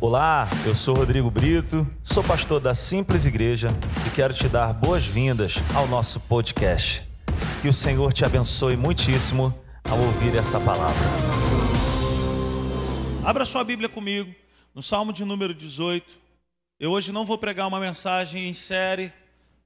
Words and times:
Olá, 0.00 0.48
eu 0.64 0.76
sou 0.76 0.94
Rodrigo 0.94 1.28
Brito, 1.28 1.84
sou 2.04 2.22
pastor 2.22 2.60
da 2.60 2.72
Simples 2.72 3.26
Igreja 3.26 3.66
e 4.06 4.10
quero 4.10 4.32
te 4.32 4.48
dar 4.48 4.72
boas-vindas 4.72 5.56
ao 5.74 5.88
nosso 5.88 6.20
podcast. 6.20 7.02
Que 7.60 7.66
o 7.66 7.72
Senhor 7.72 8.12
te 8.12 8.24
abençoe 8.24 8.76
muitíssimo 8.76 9.52
ao 9.90 9.98
ouvir 9.98 10.36
essa 10.36 10.60
palavra. 10.60 11.04
Abra 13.24 13.44
sua 13.44 13.64
Bíblia 13.64 13.88
comigo, 13.88 14.32
no 14.72 14.84
Salmo 14.84 15.12
de 15.12 15.24
número 15.24 15.52
18. 15.52 16.12
Eu 16.78 16.92
hoje 16.92 17.10
não 17.10 17.26
vou 17.26 17.36
pregar 17.36 17.66
uma 17.66 17.80
mensagem 17.80 18.48
em 18.48 18.54
série, 18.54 19.12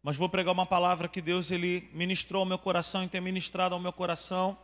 mas 0.03 0.17
vou 0.17 0.31
pregar 0.31 0.55
uma 0.55 0.65
palavra 0.65 1.09
que 1.09 1.21
Deus 1.21 1.51
ele 1.51 1.91
ministrou 1.93 2.41
ao 2.41 2.47
meu 2.47 2.59
coração 2.59 3.05
e 3.05 3.09
tem 3.09 3.21
ministrado 3.21 3.75
ao 3.75 3.81
meu 3.81 3.93
coração 3.93 4.57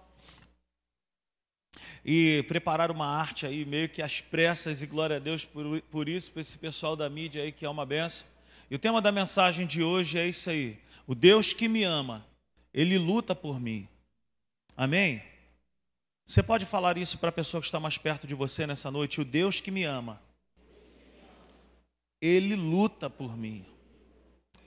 e 2.04 2.44
preparar 2.48 2.90
uma 2.90 3.06
arte 3.06 3.46
aí, 3.46 3.64
meio 3.64 3.88
que 3.88 4.02
às 4.02 4.20
pressas, 4.20 4.82
e 4.82 4.86
glória 4.86 5.16
a 5.16 5.18
Deus 5.18 5.44
por, 5.44 5.80
por 5.90 6.08
isso, 6.08 6.32
para 6.32 6.40
esse 6.40 6.56
pessoal 6.58 6.96
da 6.96 7.08
mídia 7.08 7.42
aí 7.42 7.52
que 7.52 7.64
é 7.64 7.68
uma 7.68 7.86
benção. 7.86 8.26
E 8.70 8.74
o 8.74 8.78
tema 8.78 9.00
da 9.00 9.10
mensagem 9.10 9.66
de 9.66 9.82
hoje 9.82 10.18
é 10.18 10.26
isso 10.26 10.50
aí: 10.50 10.78
o 11.06 11.14
Deus 11.14 11.52
que 11.52 11.68
me 11.68 11.84
ama, 11.84 12.26
ele 12.72 12.98
luta 12.98 13.34
por 13.34 13.60
mim. 13.60 13.88
Amém? 14.76 15.22
Você 16.26 16.42
pode 16.42 16.66
falar 16.66 16.98
isso 16.98 17.16
para 17.16 17.30
a 17.30 17.32
pessoa 17.32 17.60
que 17.60 17.66
está 17.66 17.80
mais 17.80 17.96
perto 17.96 18.26
de 18.26 18.34
você 18.34 18.66
nessa 18.66 18.90
noite: 18.90 19.20
o 19.20 19.24
Deus 19.24 19.60
que 19.60 19.70
me 19.70 19.84
ama, 19.84 20.20
ele 22.20 22.54
luta 22.54 23.08
por 23.08 23.36
mim. 23.36 23.64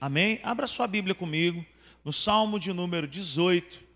Amém? 0.00 0.40
Abra 0.42 0.66
sua 0.66 0.88
Bíblia 0.88 1.14
comigo, 1.14 1.64
no 2.04 2.12
Salmo 2.12 2.58
de 2.58 2.72
número 2.72 3.06
18. 3.06 3.91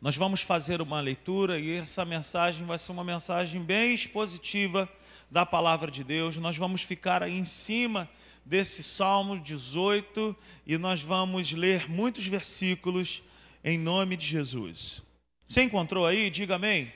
Nós 0.00 0.16
vamos 0.16 0.40
fazer 0.40 0.80
uma 0.80 1.00
leitura 1.00 1.58
e 1.58 1.72
essa 1.72 2.04
mensagem 2.04 2.64
vai 2.66 2.78
ser 2.78 2.90
uma 2.90 3.04
mensagem 3.04 3.62
bem 3.62 3.92
expositiva 3.92 4.88
da 5.30 5.44
palavra 5.44 5.90
de 5.90 6.02
Deus. 6.02 6.38
Nós 6.38 6.56
vamos 6.56 6.82
ficar 6.82 7.22
aí 7.22 7.36
em 7.36 7.44
cima 7.44 8.08
desse 8.44 8.82
Salmo 8.82 9.38
18 9.38 10.34
e 10.66 10.78
nós 10.78 11.02
vamos 11.02 11.52
ler 11.52 11.88
muitos 11.90 12.26
versículos 12.26 13.22
em 13.62 13.78
nome 13.78 14.16
de 14.16 14.26
Jesus. 14.26 15.02
Você 15.46 15.62
encontrou 15.62 16.06
aí? 16.06 16.30
Diga 16.30 16.56
amém. 16.56 16.92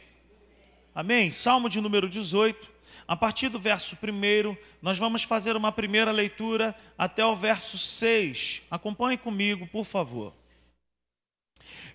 Amém. 0.94 1.30
Salmo 1.30 1.68
de 1.68 1.80
número 1.80 2.08
18. 2.08 2.72
A 3.06 3.14
partir 3.14 3.50
do 3.50 3.58
verso 3.60 3.98
1, 4.02 4.56
nós 4.80 4.96
vamos 4.96 5.24
fazer 5.24 5.56
uma 5.56 5.70
primeira 5.70 6.10
leitura 6.10 6.74
até 6.96 7.24
o 7.24 7.36
verso 7.36 7.76
6. 7.76 8.62
Acompanhe 8.70 9.18
comigo, 9.18 9.66
por 9.66 9.84
favor. 9.84 10.32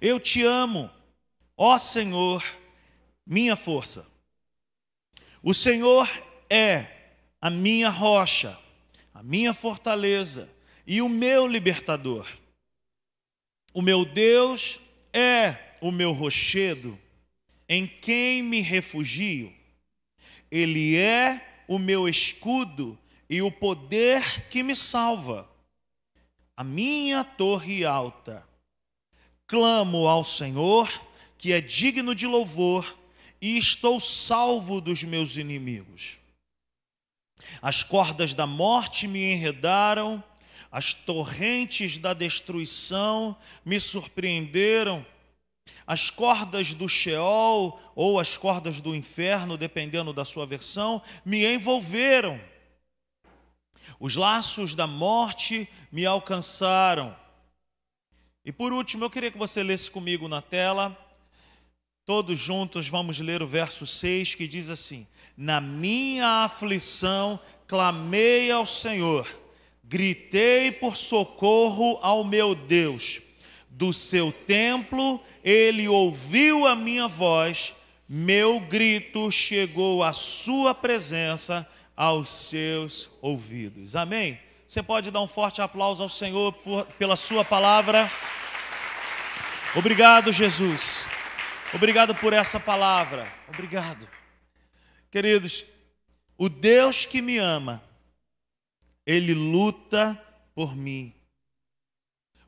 Eu 0.02 0.20
te 0.20 0.44
amo, 0.44 0.90
ó 1.58 1.78
Senhor, 1.78 2.44
minha 3.26 3.56
força. 3.56 4.06
O 5.44 5.54
Senhor 5.54 6.10
é 6.50 6.88
a 7.42 7.50
minha 7.50 7.90
rocha, 7.90 8.58
a 9.14 9.22
minha 9.22 9.54
fortaleza 9.54 10.50
e 10.86 11.02
o 11.02 11.08
meu 11.08 11.48
libertador. 11.48 12.28
O 13.74 13.82
meu 13.82 14.04
Deus 14.04 14.82
é 15.14 15.76
o 15.80 15.92
meu 15.92 16.12
rochedo, 16.12 17.00
em 17.68 17.88
quem 17.88 18.42
me 18.42 18.62
refugio. 18.62 19.54
Ele 20.50 20.98
é 20.98 21.64
o 21.68 21.78
meu 21.78 22.10
escudo 22.10 22.98
e 23.30 23.42
o 23.42 23.52
poder 23.52 24.48
que 24.50 24.64
me 24.64 24.76
salva. 24.76 25.48
A 26.58 26.64
minha 26.64 27.24
torre 27.24 27.86
alta 27.86 28.49
clamo 29.50 30.08
ao 30.08 30.24
Senhor, 30.24 30.88
que 31.36 31.52
é 31.52 31.60
digno 31.60 32.14
de 32.14 32.28
louvor, 32.28 32.96
e 33.42 33.58
estou 33.58 34.00
salvo 34.00 34.80
dos 34.80 35.04
meus 35.04 35.38
inimigos. 35.38 36.20
As 37.60 37.82
cordas 37.82 38.36
da 38.36 38.46
morte 38.46 39.08
me 39.08 39.34
enredaram, 39.34 40.24
as 40.72 40.94
torrentes 40.94 41.98
da 41.98 42.14
destruição 42.14 43.36
me 43.66 43.80
surpreenderam, 43.80 45.04
as 45.88 46.12
cordas 46.12 46.76
do 46.76 46.88
Sheol 46.88 47.82
ou 47.96 48.20
as 48.20 48.38
cordas 48.38 48.80
do 48.80 48.96
inferno, 48.96 49.58
dependendo 49.58 50.14
da 50.14 50.24
sua 50.24 50.46
versão, 50.46 51.02
me 51.26 51.44
envolveram. 51.44 52.40
Os 54.00 54.16
laços 54.16 54.76
da 54.76 54.86
morte 54.86 55.68
me 55.92 56.06
alcançaram 56.06 57.16
e 58.50 58.52
por 58.52 58.74
último, 58.74 59.06
eu 59.06 59.12
queria 59.12 59.30
que 59.30 59.38
você 59.38 59.62
lesse 59.62 59.92
comigo 59.92 60.28
na 60.28 60.42
tela. 60.42 60.98
Todos 62.04 62.40
juntos 62.40 62.88
vamos 62.88 63.20
ler 63.20 63.44
o 63.44 63.48
verso 63.48 63.86
6 63.86 64.34
que 64.34 64.48
diz 64.48 64.72
assim: 64.72 65.06
Na 65.38 65.62
minha 65.62 66.46
aflição 66.46 67.40
clamei 67.68 68.50
ao 68.50 68.66
Senhor, 68.66 69.28
gritei 69.84 70.72
por 70.72 70.98
socorro 70.98 72.00
ao 72.02 72.24
meu 72.24 72.56
Deus. 72.56 73.22
Do 73.70 73.94
seu 73.94 74.32
templo 74.32 75.22
ele 75.44 75.88
ouviu 75.88 76.66
a 76.66 76.76
minha 76.76 77.08
voz, 77.08 77.76
meu 78.08 78.60
grito 78.60 79.30
chegou 79.30 80.02
à 80.02 80.12
sua 80.12 80.74
presença, 80.74 81.70
aos 81.96 82.30
seus 82.30 83.12
ouvidos. 83.22 83.96
Amém? 83.96 84.40
Você 84.70 84.84
pode 84.84 85.10
dar 85.10 85.20
um 85.22 85.28
forte 85.28 85.64
aplauso 85.64 86.04
ao 86.04 86.08
Senhor 86.08 86.54
por, 86.54 86.86
pela 86.86 87.16
Sua 87.16 87.44
palavra. 87.44 88.08
Obrigado, 89.76 90.32
Jesus. 90.32 91.08
Obrigado 91.74 92.14
por 92.14 92.34
essa 92.34 92.60
palavra. 92.60 93.34
Obrigado. 93.48 94.08
Queridos, 95.10 95.66
o 96.38 96.48
Deus 96.48 97.04
que 97.04 97.20
me 97.20 97.40
ama, 97.40 97.82
Ele 99.08 99.34
luta 99.34 100.16
por 100.54 100.76
mim. 100.76 101.16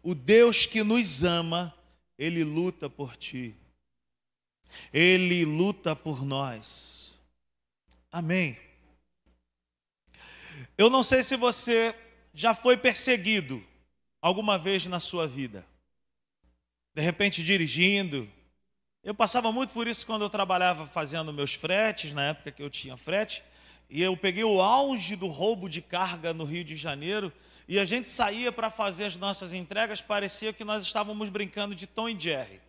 O 0.03 0.14
Deus 0.14 0.68
que 0.68 0.84
nos 0.84 1.24
ama, 1.24 1.74
Ele 2.20 2.44
luta 2.44 2.88
por 2.88 3.18
ti. 3.18 3.56
Ele 4.94 5.44
luta 5.44 5.96
por 5.96 6.24
nós. 6.24 7.20
Amém. 8.12 8.59
Eu 10.78 10.88
não 10.88 11.02
sei 11.02 11.24
se 11.24 11.36
você 11.36 11.96
já 12.34 12.53
foi 12.53 12.78
perseguido 12.78 13.64
alguma 14.22 14.58
vez 14.58 14.86
na 14.86 15.00
sua 15.00 15.28
vida? 15.28 15.66
De 16.94 17.02
repente 17.02 17.44
dirigindo. 17.44 18.30
Eu 19.03 19.16
passava 19.16 19.52
muito 19.52 19.74
por 19.74 19.88
isso 19.88 20.06
quando 20.06 20.22
eu 20.22 20.30
trabalhava 20.30 20.86
fazendo 20.88 21.34
meus 21.34 21.53
fretes, 21.53 22.14
na 22.14 22.24
época 22.24 22.52
que 22.52 22.62
eu 22.62 22.70
tinha 22.70 22.96
frete, 22.96 23.44
e 23.90 24.02
eu 24.02 24.16
peguei 24.16 24.44
o 24.44 24.62
auge 24.62 25.16
do 25.16 25.28
roubo 25.28 25.68
de 25.68 25.81
carga 25.81 26.34
no 26.34 26.46
Rio 26.46 26.64
de 26.64 26.75
Janeiro, 26.75 27.34
e 27.68 27.80
a 27.80 27.86
gente 27.86 28.09
saía 28.09 28.52
para 28.52 28.70
fazer 28.70 29.06
as 29.06 29.16
nossas 29.16 29.53
entregas, 29.53 30.02
parecia 30.02 30.53
que 30.53 30.64
nós 30.64 30.84
estávamos 30.84 31.30
brincando 31.30 31.74
de 31.74 31.88
Tom 31.88 32.09
e 32.09 32.20
Jerry. 32.20 32.62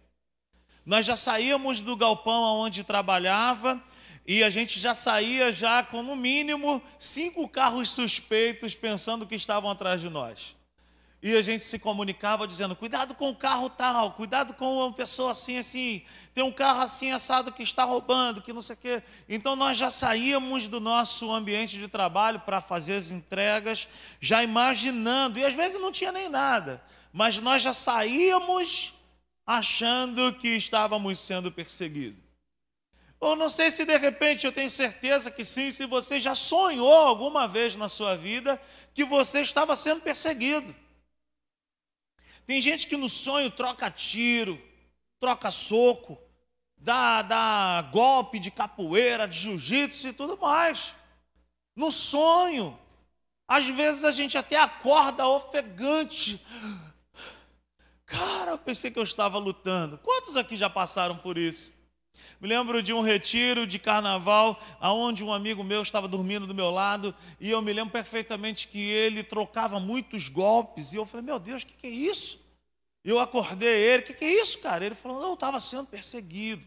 Nós 0.84 1.06
já 1.06 1.14
saíamos 1.14 1.80
do 1.80 1.96
galpão 1.96 2.60
onde 2.60 2.82
trabalhava 2.82 3.82
e 4.26 4.44
a 4.44 4.50
gente 4.50 4.78
já 4.78 4.94
saía 4.94 5.52
já 5.52 5.82
com 5.82 6.02
no 6.02 6.14
mínimo 6.14 6.82
cinco 6.98 7.48
carros 7.48 7.90
suspeitos 7.90 8.74
pensando 8.74 9.26
que 9.26 9.34
estavam 9.34 9.70
atrás 9.70 10.00
de 10.00 10.08
nós. 10.08 10.54
E 11.22 11.36
a 11.36 11.42
gente 11.42 11.64
se 11.64 11.78
comunicava 11.78 12.48
dizendo: 12.48 12.74
cuidado 12.74 13.14
com 13.14 13.30
o 13.30 13.36
carro 13.36 13.70
tal, 13.70 14.12
cuidado 14.12 14.54
com 14.54 14.78
uma 14.78 14.92
pessoa 14.92 15.30
assim, 15.30 15.56
assim, 15.56 16.02
tem 16.34 16.42
um 16.42 16.50
carro 16.50 16.80
assim 16.80 17.12
assado 17.12 17.52
que 17.52 17.62
está 17.62 17.84
roubando, 17.84 18.42
que 18.42 18.52
não 18.52 18.60
sei 18.60 18.74
o 18.74 18.78
quê. 18.78 19.02
Então 19.28 19.54
nós 19.54 19.78
já 19.78 19.88
saíamos 19.88 20.66
do 20.66 20.80
nosso 20.80 21.30
ambiente 21.30 21.78
de 21.78 21.86
trabalho 21.86 22.40
para 22.40 22.60
fazer 22.60 22.94
as 22.94 23.12
entregas, 23.12 23.88
já 24.20 24.42
imaginando, 24.42 25.38
e 25.38 25.44
às 25.44 25.54
vezes 25.54 25.80
não 25.80 25.92
tinha 25.92 26.10
nem 26.10 26.28
nada, 26.28 26.82
mas 27.12 27.38
nós 27.38 27.62
já 27.62 27.72
saíamos 27.72 28.92
achando 29.46 30.32
que 30.34 30.48
estávamos 30.48 31.20
sendo 31.20 31.52
perseguidos. 31.52 32.21
Ou 33.22 33.36
não 33.36 33.48
sei 33.48 33.70
se 33.70 33.84
de 33.84 33.96
repente 33.96 34.44
eu 34.44 34.50
tenho 34.50 34.68
certeza 34.68 35.30
que 35.30 35.44
sim, 35.44 35.70
se 35.70 35.86
você 35.86 36.19
já 36.19 36.34
sonhou 36.34 36.92
alguma 36.92 37.46
vez 37.46 37.76
na 37.76 37.88
sua 37.88 38.16
vida 38.16 38.60
que 38.92 39.04
você 39.04 39.42
estava 39.42 39.76
sendo 39.76 40.00
perseguido. 40.00 40.74
Tem 42.44 42.60
gente 42.60 42.88
que 42.88 42.96
no 42.96 43.08
sonho 43.08 43.48
troca 43.48 43.88
tiro, 43.92 44.60
troca 45.20 45.52
soco, 45.52 46.19
dá, 46.76 47.22
dá 47.22 47.88
golpe 47.92 48.40
de 48.40 48.50
capoeira, 48.50 49.28
de 49.28 49.38
jiu-jitsu 49.38 50.08
e 50.08 50.12
tudo 50.12 50.36
mais. 50.36 50.96
No 51.76 51.92
sonho. 51.92 52.76
Às 53.46 53.68
vezes 53.68 54.02
a 54.02 54.10
gente 54.10 54.36
até 54.36 54.56
acorda 54.56 55.28
ofegante. 55.28 56.44
Cara, 58.04 58.50
eu 58.50 58.58
pensei 58.58 58.90
que 58.90 58.98
eu 58.98 59.04
estava 59.04 59.38
lutando. 59.38 59.96
Quantos 59.98 60.36
aqui 60.36 60.56
já 60.56 60.68
passaram 60.68 61.16
por 61.16 61.38
isso? 61.38 61.81
Me 62.41 62.49
lembro 62.49 62.82
de 62.82 62.93
um 62.93 63.00
retiro 63.00 63.67
de 63.67 63.79
carnaval, 63.79 64.61
aonde 64.81 65.23
um 65.23 65.32
amigo 65.32 65.62
meu 65.62 65.81
estava 65.81 66.09
dormindo 66.09 66.47
do 66.47 66.55
meu 66.55 66.70
lado, 66.70 67.14
e 67.38 67.50
eu 67.50 67.62
me 67.62 67.73
lembro 67.73 67.93
perfeitamente 67.93 68.67
que 68.67 68.81
ele 68.81 69.23
trocava 69.23 69.79
muitos 69.79 70.29
golpes, 70.29 70.93
e 70.93 70.97
eu 70.97 71.06
falei, 71.06 71.25
meu 71.25 71.38
Deus, 71.38 71.62
o 71.62 71.67
que, 71.67 71.75
que 71.75 71.87
é 71.87 71.91
isso? 71.91 72.41
Eu 73.05 73.20
acordei 73.20 73.69
ele, 73.69 74.03
o 74.03 74.06
que, 74.06 74.14
que 74.14 74.25
é 74.25 74.43
isso, 74.43 74.59
cara? 74.59 74.85
Ele 74.85 74.94
falou, 74.94 75.20
não, 75.20 75.29
eu 75.29 75.35
estava 75.35 75.61
sendo 75.61 75.87
perseguido. 75.87 76.67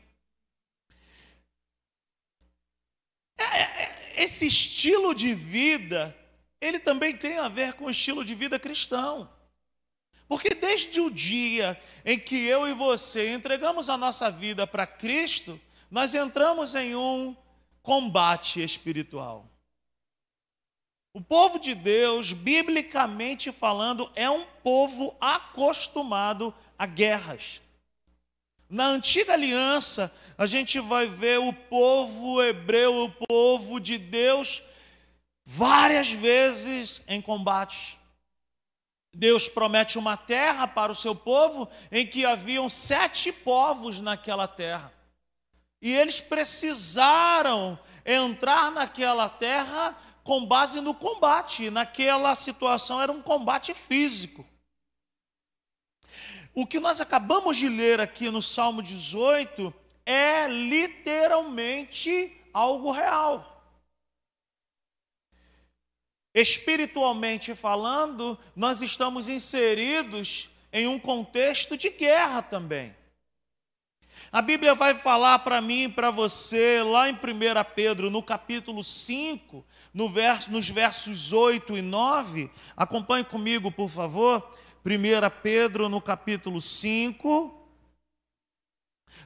É, 3.37 3.43
é, 3.43 4.23
esse 4.23 4.47
estilo 4.47 5.13
de 5.13 5.33
vida, 5.33 6.15
ele 6.59 6.79
também 6.79 7.15
tem 7.15 7.37
a 7.37 7.47
ver 7.47 7.73
com 7.73 7.85
o 7.85 7.89
estilo 7.89 8.23
de 8.23 8.33
vida 8.33 8.57
cristão. 8.57 9.29
Porque 10.27 10.55
desde 10.55 10.99
o 10.99 11.09
dia 11.09 11.79
em 12.03 12.17
que 12.17 12.45
eu 12.45 12.67
e 12.67 12.73
você 12.73 13.31
entregamos 13.31 13.89
a 13.89 13.97
nossa 13.97 14.29
vida 14.31 14.65
para 14.65 14.87
Cristo, 14.87 15.59
nós 15.89 16.13
entramos 16.13 16.73
em 16.75 16.95
um 16.95 17.35
combate 17.81 18.63
espiritual. 18.63 19.47
O 21.13 21.21
povo 21.21 21.59
de 21.59 21.73
Deus, 21.73 22.33
biblicamente 22.33 23.51
falando, 23.51 24.11
é 24.15 24.29
um 24.29 24.43
povo 24.61 25.15
acostumado 25.21 26.53
a 26.77 26.85
guerras. 26.85 27.61
Na 28.69 28.87
antiga 28.87 29.33
aliança, 29.33 30.13
a 30.37 30.45
gente 30.45 30.79
vai 30.79 31.07
ver 31.07 31.39
o 31.39 31.53
povo 31.53 32.43
hebreu, 32.43 33.03
o 33.03 33.11
povo 33.27 33.79
de 33.79 33.97
Deus, 33.97 34.61
várias 35.45 36.11
vezes 36.11 37.01
em 37.07 37.21
combates. 37.21 37.97
Deus 39.15 39.47
promete 39.47 39.97
uma 39.97 40.17
terra 40.17 40.67
para 40.67 40.91
o 40.91 40.95
seu 40.95 41.15
povo 41.15 41.69
em 41.89 42.05
que 42.05 42.25
haviam 42.25 42.67
sete 42.67 43.31
povos 43.31 44.01
naquela 44.01 44.45
terra. 44.45 44.91
E 45.81 45.93
eles 45.93 46.19
precisaram 46.19 47.79
entrar 48.05 48.71
naquela 48.71 49.29
terra 49.29 49.97
com 50.21 50.45
base 50.45 50.81
no 50.81 50.93
combate. 50.93 51.69
Naquela 51.69 52.35
situação 52.35 53.01
era 53.01 53.11
um 53.11 53.21
combate 53.21 53.73
físico. 53.73 54.45
O 56.53 56.67
que 56.67 56.79
nós 56.79 56.99
acabamos 56.99 57.55
de 57.55 57.69
ler 57.69 58.01
aqui 58.01 58.29
no 58.29 58.41
Salmo 58.41 58.83
18 58.83 59.73
é 60.05 60.45
literalmente 60.47 62.35
algo 62.53 62.91
real. 62.91 63.54
Espiritualmente 66.35 67.55
falando, 67.55 68.37
nós 68.53 68.81
estamos 68.81 69.29
inseridos 69.29 70.49
em 70.73 70.85
um 70.85 70.99
contexto 70.99 71.77
de 71.77 71.89
guerra 71.89 72.41
também. 72.41 72.93
A 74.33 74.41
Bíblia 74.41 74.75
vai 74.75 74.93
falar 74.95 75.39
para 75.39 75.61
mim 75.61 75.83
e 75.83 75.89
para 75.89 76.11
você, 76.11 76.83
lá 76.83 77.07
em 77.09 77.13
1 77.13 77.17
Pedro, 77.73 78.11
no 78.11 78.21
capítulo 78.21 78.83
5, 78.83 79.65
no 79.93 80.09
verso, 80.09 80.51
nos 80.51 80.67
versos 80.67 81.31
8 81.31 81.77
e 81.77 81.81
9. 81.81 82.51
Acompanhe 82.75 83.23
comigo, 83.23 83.71
por 83.71 83.89
favor. 83.89 84.57
1 84.85 85.41
Pedro, 85.41 85.87
no 85.87 86.01
capítulo 86.01 86.59
5, 86.59 87.65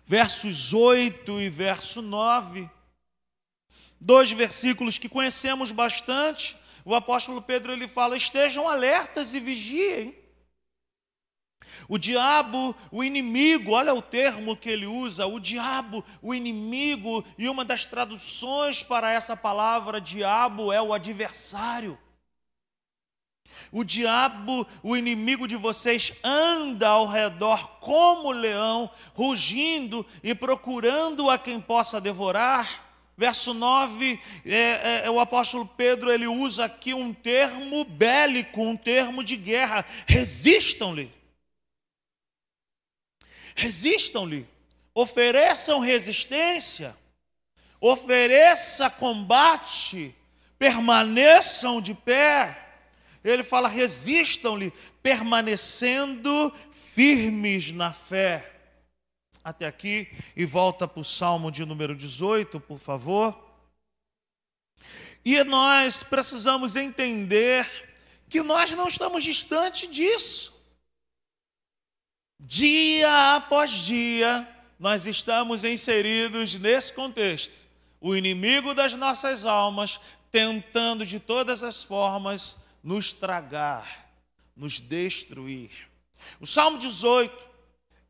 versos 0.05 0.75
8 0.75 1.41
e 1.41 1.49
verso 1.49 2.03
9. 2.03 2.69
Dois 3.99 4.31
versículos 4.31 4.99
que 4.99 5.09
conhecemos 5.09 5.71
bastante. 5.71 6.58
O 6.89 6.95
apóstolo 6.95 7.39
Pedro 7.39 7.71
ele 7.71 7.87
fala: 7.87 8.17
"Estejam 8.17 8.67
alertas 8.67 9.35
e 9.35 9.39
vigiem". 9.39 10.15
O 11.87 11.99
diabo, 11.99 12.75
o 12.91 13.03
inimigo, 13.03 13.73
olha 13.73 13.93
o 13.93 14.01
termo 14.01 14.57
que 14.57 14.71
ele 14.71 14.87
usa, 14.87 15.27
o 15.27 15.39
diabo, 15.39 16.03
o 16.19 16.33
inimigo, 16.33 17.23
e 17.37 17.47
uma 17.47 17.63
das 17.63 17.85
traduções 17.85 18.81
para 18.81 19.11
essa 19.11 19.37
palavra 19.37 20.01
diabo 20.01 20.73
é 20.73 20.81
o 20.81 20.91
adversário. 20.91 21.95
O 23.71 23.83
diabo, 23.83 24.65
o 24.81 24.97
inimigo 24.97 25.47
de 25.47 25.55
vocês, 25.55 26.11
anda 26.23 26.87
ao 26.89 27.05
redor 27.05 27.67
como 27.79 28.31
leão, 28.31 28.89
rugindo 29.13 30.03
e 30.23 30.33
procurando 30.33 31.29
a 31.29 31.37
quem 31.37 31.61
possa 31.61 32.01
devorar. 32.01 32.88
Verso 33.19 33.53
9, 33.53 34.17
é, 34.45 34.53
é, 34.53 35.01
é, 35.03 35.09
o 35.11 35.19
apóstolo 35.19 35.65
Pedro 35.65 36.09
ele 36.09 36.25
usa 36.25 36.63
aqui 36.63 36.93
um 36.93 37.13
termo 37.13 37.83
bélico, 37.83 38.61
um 38.61 38.77
termo 38.77 39.21
de 39.21 39.35
guerra. 39.35 39.85
Resistam-lhe. 40.07 41.11
Resistam-lhe. 43.53 44.47
Ofereçam 44.95 45.81
resistência. 45.81 46.95
Ofereça 47.81 48.89
combate. 48.89 50.15
Permaneçam 50.57 51.81
de 51.81 51.93
pé 51.93 52.69
ele 53.21 53.43
fala: 53.43 53.67
resistam-lhe, 53.67 54.71
permanecendo 55.03 56.53
firmes 56.71 57.71
na 57.73 57.91
fé. 57.91 58.58
Até 59.43 59.65
aqui, 59.65 60.07
e 60.35 60.45
volta 60.45 60.87
para 60.87 60.99
o 60.99 61.03
Salmo 61.03 61.51
de 61.51 61.65
número 61.65 61.95
18, 61.95 62.59
por 62.59 62.77
favor. 62.77 63.49
E 65.23 65.43
nós 65.43 66.03
precisamos 66.03 66.75
entender 66.75 67.89
que 68.27 68.41
nós 68.41 68.71
não 68.71 68.87
estamos 68.87 69.23
distante 69.23 69.87
disso. 69.87 70.53
Dia 72.39 73.35
após 73.35 73.71
dia, 73.71 74.47
nós 74.79 75.05
estamos 75.05 75.63
inseridos 75.63 76.55
nesse 76.55 76.93
contexto. 76.93 77.53
O 77.99 78.15
inimigo 78.15 78.73
das 78.73 78.93
nossas 78.93 79.45
almas 79.45 79.99
tentando 80.31 81.05
de 81.05 81.19
todas 81.19 81.63
as 81.63 81.83
formas 81.83 82.55
nos 82.83 83.11
tragar, 83.11 84.09
nos 84.55 84.79
destruir. 84.79 85.71
O 86.39 86.45
Salmo 86.45 86.77
18, 86.77 87.48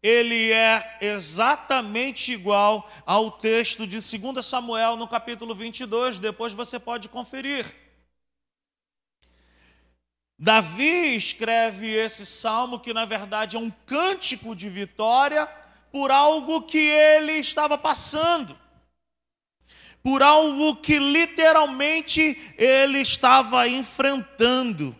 ele 0.01 0.51
é 0.51 0.97
exatamente 1.01 2.31
igual 2.31 2.89
ao 3.05 3.31
texto 3.31 3.85
de 3.85 3.99
2 3.99 4.45
Samuel 4.45 4.95
no 4.95 5.07
capítulo 5.07 5.53
22, 5.53 6.19
depois 6.19 6.53
você 6.53 6.79
pode 6.79 7.09
conferir. 7.09 7.65
Davi 10.37 11.15
escreve 11.15 11.93
esse 11.93 12.25
salmo 12.25 12.79
que 12.79 12.93
na 12.93 13.05
verdade 13.05 13.57
é 13.57 13.59
um 13.59 13.69
cântico 13.85 14.55
de 14.55 14.69
vitória 14.69 15.45
por 15.91 16.11
algo 16.11 16.61
que 16.61 16.77
ele 16.77 17.33
estava 17.33 17.77
passando 17.77 18.57
por 20.03 20.23
algo 20.23 20.75
que 20.77 20.97
literalmente 20.97 22.37
ele 22.57 22.99
estava 22.99 23.67
enfrentando. 23.67 24.95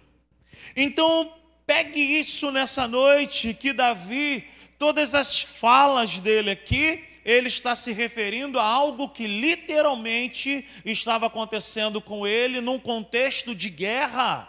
Então, 0.75 1.33
pegue 1.65 1.99
isso 1.99 2.51
nessa 2.51 2.87
noite 2.87 3.53
que 3.53 3.73
Davi, 3.73 4.45
todas 4.79 5.13
as 5.13 5.41
falas 5.41 6.19
dele 6.19 6.49
aqui, 6.49 7.05
ele 7.25 7.49
está 7.49 7.75
se 7.75 7.91
referindo 7.91 8.57
a 8.57 8.63
algo 8.63 9.09
que 9.09 9.27
literalmente 9.27 10.65
estava 10.85 11.27
acontecendo 11.27 12.01
com 12.01 12.25
ele 12.25 12.61
num 12.61 12.79
contexto 12.79 13.53
de 13.53 13.69
guerra, 13.69 14.47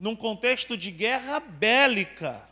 num 0.00 0.16
contexto 0.16 0.76
de 0.76 0.90
guerra 0.90 1.38
bélica. 1.38 2.48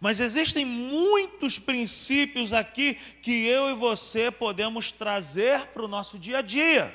Mas 0.00 0.18
existem 0.18 0.64
muitos 0.66 1.60
princípios 1.60 2.52
aqui 2.52 2.94
que 3.22 3.46
eu 3.46 3.70
e 3.70 3.74
você 3.74 4.32
podemos 4.32 4.90
trazer 4.90 5.68
para 5.68 5.84
o 5.84 5.88
nosso 5.88 6.18
dia 6.18 6.38
a 6.38 6.42
dia. 6.42 6.94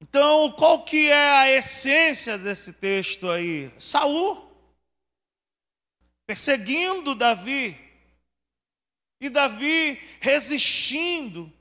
Então, 0.00 0.50
qual 0.50 0.84
que 0.84 1.08
é 1.08 1.30
a 1.30 1.50
essência 1.52 2.36
desse 2.36 2.72
texto 2.72 3.30
aí? 3.30 3.70
Saul 3.78 4.51
perseguindo 6.32 7.14
Davi 7.14 7.78
e 9.20 9.28
Davi 9.28 10.00
resistindo 10.18 11.52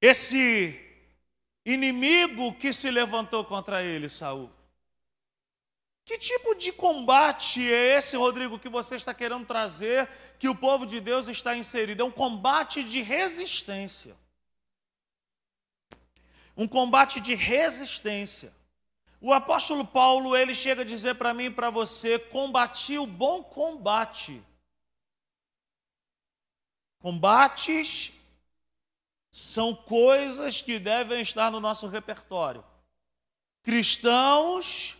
esse 0.00 0.80
inimigo 1.62 2.54
que 2.54 2.72
se 2.72 2.90
levantou 2.90 3.44
contra 3.44 3.82
ele, 3.82 4.08
Saul. 4.08 4.50
Que 6.06 6.16
tipo 6.16 6.54
de 6.54 6.72
combate 6.72 7.70
é 7.70 7.98
esse, 7.98 8.16
Rodrigo, 8.16 8.58
que 8.58 8.70
você 8.70 8.96
está 8.96 9.12
querendo 9.12 9.44
trazer, 9.44 10.08
que 10.38 10.48
o 10.48 10.54
povo 10.54 10.86
de 10.86 11.00
Deus 11.00 11.28
está 11.28 11.54
inserido? 11.54 12.00
É 12.00 12.04
um 12.06 12.10
combate 12.10 12.82
de 12.82 13.02
resistência. 13.02 14.16
Um 16.56 16.66
combate 16.66 17.20
de 17.20 17.34
resistência. 17.34 18.54
O 19.24 19.32
apóstolo 19.32 19.86
Paulo, 19.86 20.36
ele 20.36 20.52
chega 20.52 20.82
a 20.82 20.84
dizer 20.84 21.14
para 21.14 21.32
mim 21.32 21.44
e 21.44 21.50
para 21.50 21.70
você: 21.70 22.18
combati 22.18 22.98
o 22.98 23.06
bom 23.06 23.40
combate. 23.40 24.42
Combates 26.98 28.12
são 29.30 29.74
coisas 29.74 30.60
que 30.60 30.80
devem 30.80 31.22
estar 31.22 31.52
no 31.52 31.60
nosso 31.60 31.86
repertório. 31.86 32.64
Cristãos 33.62 34.96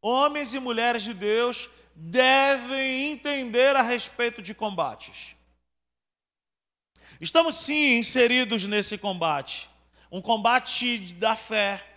homens 0.00 0.54
e 0.54 0.58
mulheres 0.58 1.02
de 1.02 1.12
Deus 1.12 1.68
devem 1.94 3.12
entender 3.12 3.76
a 3.76 3.82
respeito 3.82 4.40
de 4.40 4.54
combates. 4.54 5.36
Estamos 7.20 7.56
sim 7.56 7.98
inseridos 7.98 8.64
nesse 8.64 8.96
combate, 8.96 9.68
um 10.10 10.22
combate 10.22 10.98
da 11.14 11.36
fé, 11.36 11.95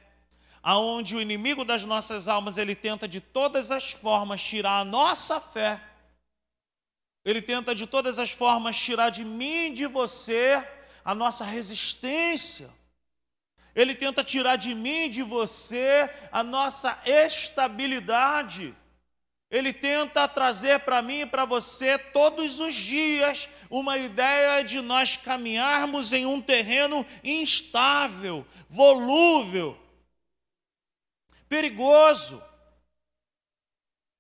aonde 0.62 1.16
o 1.16 1.22
inimigo 1.22 1.64
das 1.64 1.84
nossas 1.84 2.28
almas 2.28 2.58
ele 2.58 2.76
tenta 2.76 3.08
de 3.08 3.22
todas 3.22 3.72
as 3.72 3.92
formas 3.92 4.42
tirar 4.42 4.80
a 4.80 4.86
nossa 4.86 5.40
fé. 5.40 5.82
Ele 7.24 7.42
tenta 7.42 7.76
de 7.76 7.86
todas 7.86 8.18
as 8.18 8.32
formas 8.32 8.78
tirar 8.78 9.10
de 9.10 9.24
mim 9.24 9.74
de 9.74 9.86
você 9.86 10.66
a 11.04 11.16
nossa 11.16 11.44
resistência. 11.44 12.70
Ele 13.76 13.96
tenta 13.96 14.24
tirar 14.24 14.58
de 14.58 14.74
mim, 14.76 15.10
de 15.10 15.24
você, 15.24 16.10
a 16.32 16.44
nossa 16.44 17.00
estabilidade. 17.06 18.76
Ele 19.50 19.72
tenta 19.72 20.28
trazer 20.28 20.80
para 20.82 21.02
mim 21.02 21.22
e 21.22 21.26
para 21.26 21.46
você 21.46 21.98
todos 21.98 22.60
os 22.60 22.76
dias 22.76 23.48
uma 23.70 23.98
ideia 23.98 24.64
de 24.64 24.82
nós 24.82 25.18
caminharmos 25.18 26.14
em 26.14 26.26
um 26.26 26.42
terreno 26.42 27.06
instável, 27.24 28.46
volúvel, 28.70 29.79
perigoso. 31.50 32.42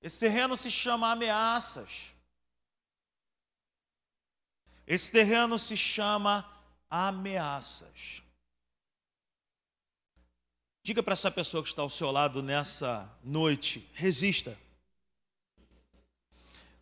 Esse 0.01 0.19
terreno 0.19 0.57
se 0.57 0.71
chama 0.71 1.11
ameaças. 1.11 2.13
Esse 4.87 5.11
terreno 5.11 5.59
se 5.59 5.77
chama 5.77 6.49
ameaças. 6.89 8.23
Diga 10.81 11.03
para 11.03 11.13
essa 11.13 11.29
pessoa 11.29 11.61
que 11.61 11.69
está 11.69 11.83
ao 11.83 11.89
seu 11.89 12.09
lado 12.09 12.41
nessa 12.41 13.07
noite: 13.23 13.87
resista. 13.93 14.57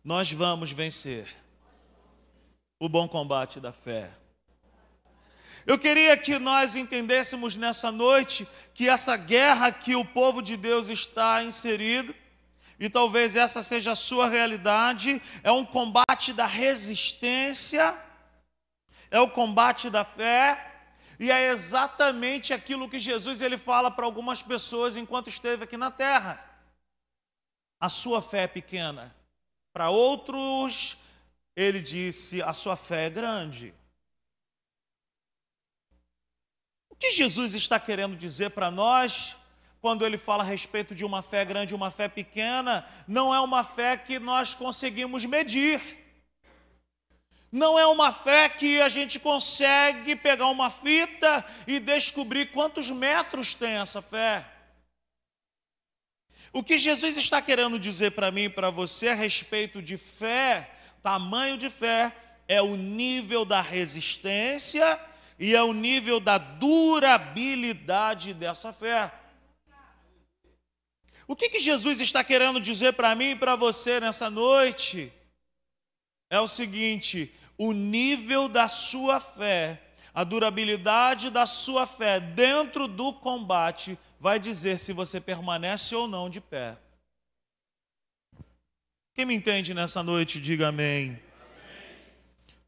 Nós 0.02 0.32
vamos 0.32 0.72
vencer 0.72 1.28
o 2.78 2.88
bom 2.88 3.06
combate 3.06 3.60
da 3.60 3.72
fé. 3.72 4.16
Eu 5.68 5.78
queria 5.78 6.16
que 6.16 6.38
nós 6.38 6.74
entendêssemos 6.74 7.54
nessa 7.54 7.92
noite 7.92 8.48
que 8.72 8.88
essa 8.88 9.18
guerra 9.18 9.70
que 9.70 9.94
o 9.94 10.02
povo 10.02 10.40
de 10.40 10.56
Deus 10.56 10.88
está 10.88 11.44
inserido, 11.44 12.14
e 12.80 12.88
talvez 12.88 13.36
essa 13.36 13.62
seja 13.62 13.92
a 13.92 13.94
sua 13.94 14.30
realidade, 14.30 15.20
é 15.42 15.52
um 15.52 15.66
combate 15.66 16.32
da 16.32 16.46
resistência, 16.46 17.94
é 19.10 19.20
o 19.20 19.28
combate 19.28 19.90
da 19.90 20.06
fé, 20.06 20.86
e 21.20 21.30
é 21.30 21.50
exatamente 21.50 22.54
aquilo 22.54 22.88
que 22.88 22.98
Jesus 22.98 23.42
ele 23.42 23.58
fala 23.58 23.90
para 23.90 24.06
algumas 24.06 24.42
pessoas 24.42 24.96
enquanto 24.96 25.28
esteve 25.28 25.64
aqui 25.64 25.76
na 25.76 25.90
terra. 25.90 26.42
A 27.78 27.90
sua 27.90 28.22
fé 28.22 28.44
é 28.44 28.46
pequena. 28.46 29.14
Para 29.74 29.90
outros, 29.90 30.96
ele 31.54 31.82
disse: 31.82 32.40
a 32.40 32.54
sua 32.54 32.74
fé 32.74 33.04
é 33.04 33.10
grande. 33.10 33.74
Que 36.98 37.12
Jesus 37.12 37.54
está 37.54 37.78
querendo 37.78 38.16
dizer 38.16 38.50
para 38.50 38.70
nós 38.70 39.36
quando 39.80 40.04
ele 40.04 40.18
fala 40.18 40.42
a 40.42 40.46
respeito 40.46 40.94
de 40.94 41.04
uma 41.04 41.22
fé 41.22 41.44
grande 41.44 41.72
e 41.72 41.76
uma 41.76 41.90
fé 41.90 42.08
pequena? 42.08 42.84
Não 43.06 43.32
é 43.32 43.40
uma 43.40 43.62
fé 43.62 43.96
que 43.96 44.18
nós 44.18 44.54
conseguimos 44.54 45.24
medir. 45.24 45.80
Não 47.50 47.78
é 47.78 47.86
uma 47.86 48.12
fé 48.12 48.48
que 48.48 48.80
a 48.80 48.88
gente 48.88 49.18
consegue 49.18 50.16
pegar 50.16 50.48
uma 50.48 50.68
fita 50.68 51.44
e 51.66 51.80
descobrir 51.80 52.46
quantos 52.46 52.90
metros 52.90 53.54
tem 53.54 53.78
essa 53.78 54.02
fé. 54.02 54.44
O 56.52 56.62
que 56.62 56.78
Jesus 56.78 57.16
está 57.16 57.40
querendo 57.40 57.78
dizer 57.78 58.12
para 58.12 58.30
mim 58.30 58.44
e 58.44 58.50
para 58.50 58.70
você 58.70 59.08
a 59.08 59.14
respeito 59.14 59.80
de 59.80 59.96
fé, 59.96 60.70
tamanho 61.02 61.56
de 61.56 61.70
fé, 61.70 62.14
é 62.46 62.60
o 62.60 62.76
nível 62.76 63.44
da 63.44 63.60
resistência 63.60 64.98
e 65.38 65.54
é 65.54 65.62
o 65.62 65.72
nível 65.72 66.18
da 66.18 66.38
durabilidade 66.38 68.34
dessa 68.34 68.72
fé. 68.72 69.12
O 71.26 71.36
que, 71.36 71.48
que 71.48 71.60
Jesus 71.60 72.00
está 72.00 72.24
querendo 72.24 72.60
dizer 72.60 72.94
para 72.94 73.14
mim 73.14 73.32
e 73.32 73.36
para 73.36 73.54
você 73.54 74.00
nessa 74.00 74.30
noite? 74.30 75.12
É 76.30 76.40
o 76.40 76.48
seguinte: 76.48 77.32
o 77.56 77.72
nível 77.72 78.48
da 78.48 78.68
sua 78.68 79.20
fé, 79.20 79.82
a 80.14 80.24
durabilidade 80.24 81.30
da 81.30 81.44
sua 81.44 81.86
fé 81.86 82.18
dentro 82.18 82.88
do 82.88 83.12
combate 83.12 83.98
vai 84.18 84.38
dizer 84.38 84.78
se 84.78 84.92
você 84.92 85.20
permanece 85.20 85.94
ou 85.94 86.08
não 86.08 86.30
de 86.30 86.40
pé. 86.40 86.76
Quem 89.14 89.26
me 89.26 89.34
entende 89.34 89.74
nessa 89.74 90.02
noite, 90.02 90.40
diga 90.40 90.68
amém. 90.68 91.08
amém. 91.08 91.20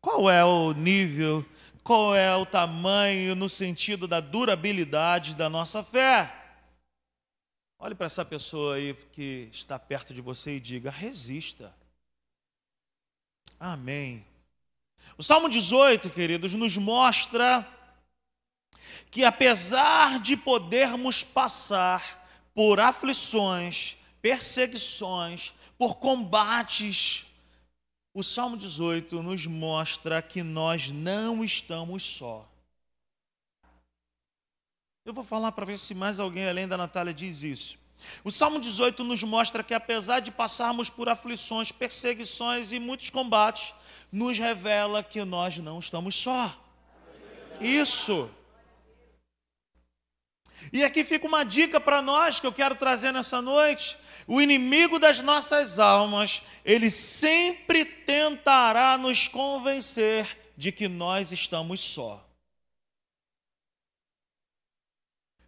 Qual 0.00 0.28
é 0.28 0.44
o 0.44 0.72
nível, 0.72 1.46
qual 1.82 2.14
é 2.14 2.34
o 2.36 2.46
tamanho 2.46 3.34
no 3.34 3.48
sentido 3.48 4.06
da 4.06 4.20
durabilidade 4.20 5.34
da 5.34 5.48
nossa 5.48 5.82
fé? 5.82 6.34
Olhe 7.78 7.94
para 7.94 8.06
essa 8.06 8.24
pessoa 8.24 8.76
aí 8.76 8.94
que 9.12 9.48
está 9.50 9.78
perto 9.78 10.12
de 10.12 10.20
você 10.20 10.56
e 10.56 10.60
diga: 10.60 10.90
resista. 10.90 11.74
Amém. 13.58 14.24
O 15.16 15.22
Salmo 15.22 15.48
18, 15.48 16.10
queridos, 16.10 16.54
nos 16.54 16.76
mostra 16.76 17.66
que 19.10 19.24
apesar 19.24 20.20
de 20.20 20.36
podermos 20.36 21.22
passar 21.22 22.26
por 22.54 22.80
aflições, 22.80 23.96
perseguições, 24.20 25.54
por 25.78 25.96
combates, 25.96 27.26
o 28.12 28.22
Salmo 28.22 28.56
18 28.56 29.22
nos 29.22 29.46
mostra 29.46 30.20
que 30.20 30.42
nós 30.42 30.90
não 30.90 31.44
estamos 31.44 32.02
só. 32.04 32.48
Eu 35.04 35.14
vou 35.14 35.24
falar 35.24 35.52
para 35.52 35.64
ver 35.64 35.78
se 35.78 35.94
mais 35.94 36.18
alguém 36.18 36.48
além 36.48 36.66
da 36.66 36.76
Natália 36.76 37.14
diz 37.14 37.42
isso. 37.42 37.78
O 38.24 38.30
Salmo 38.30 38.60
18 38.60 39.04
nos 39.04 39.22
mostra 39.22 39.62
que 39.62 39.74
apesar 39.74 40.20
de 40.20 40.30
passarmos 40.30 40.90
por 40.90 41.08
aflições, 41.08 41.70
perseguições 41.70 42.72
e 42.72 42.78
muitos 42.78 43.10
combates, 43.10 43.74
nos 44.10 44.38
revela 44.38 45.02
que 45.02 45.22
nós 45.24 45.58
não 45.58 45.78
estamos 45.78 46.16
só. 46.16 46.56
Isso. 47.60 48.30
E 50.72 50.84
aqui 50.84 51.04
fica 51.04 51.26
uma 51.26 51.44
dica 51.44 51.80
para 51.80 52.00
nós 52.02 52.40
que 52.40 52.46
eu 52.46 52.52
quero 52.52 52.74
trazer 52.74 53.12
nessa 53.12 53.40
noite. 53.42 53.98
O 54.26 54.40
inimigo 54.40 54.98
das 54.98 55.20
nossas 55.20 55.78
almas, 55.78 56.42
ele 56.64 56.90
sempre 56.90 57.84
tentará 57.84 58.96
nos 58.96 59.26
convencer 59.26 60.38
de 60.56 60.70
que 60.70 60.88
nós 60.88 61.32
estamos 61.32 61.80
só. 61.80 62.24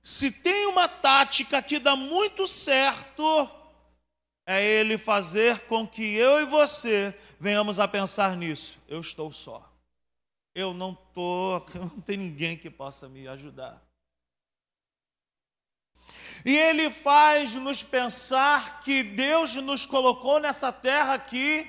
Se 0.02 0.32
tem 0.32 0.66
uma 0.66 0.88
tática 0.88 1.62
que 1.62 1.78
dá 1.78 1.94
muito 1.94 2.48
certo, 2.48 3.48
é 4.44 4.64
ele 4.64 4.98
fazer 4.98 5.60
com 5.66 5.86
que 5.86 6.14
eu 6.14 6.40
e 6.40 6.46
você 6.46 7.16
venhamos 7.38 7.78
a 7.78 7.86
pensar 7.86 8.36
nisso. 8.36 8.78
Eu 8.88 9.00
estou 9.00 9.30
só. 9.30 9.70
Eu 10.54 10.74
não 10.74 10.92
estou, 10.92 11.64
não 11.74 12.00
tem 12.00 12.16
ninguém 12.16 12.56
que 12.56 12.68
possa 12.68 13.08
me 13.08 13.28
ajudar. 13.28 13.80
E 16.44 16.56
ele 16.56 16.90
faz 16.90 17.54
nos 17.54 17.82
pensar 17.82 18.80
que 18.80 19.02
Deus 19.02 19.56
nos 19.56 19.86
colocou 19.86 20.40
nessa 20.40 20.72
terra 20.72 21.14
aqui 21.14 21.66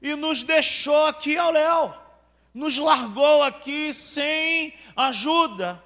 e 0.00 0.16
nos 0.16 0.42
deixou 0.42 1.06
aqui 1.06 1.36
ao 1.36 1.52
léu, 1.52 1.94
nos 2.52 2.76
largou 2.76 3.42
aqui 3.44 3.94
sem 3.94 4.74
ajuda. 4.96 5.82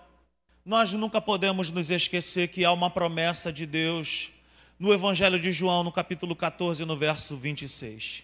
Nós 0.65 0.93
nunca 0.93 1.21
podemos 1.21 1.71
nos 1.71 1.91
esquecer 1.91 2.49
que 2.49 2.65
há 2.65 2.73
uma 2.73 2.91
promessa 2.91 3.53
de 3.53 3.67
Deus 3.67 4.33
no 4.79 4.93
Evangelho 4.93 5.39
de 5.39 5.53
João, 5.53 5.85
no 5.85 5.93
capítulo 5.93 6.35
14, 6.35 6.85
no 6.85 6.97
verso 6.97 7.37
26. 7.37 8.23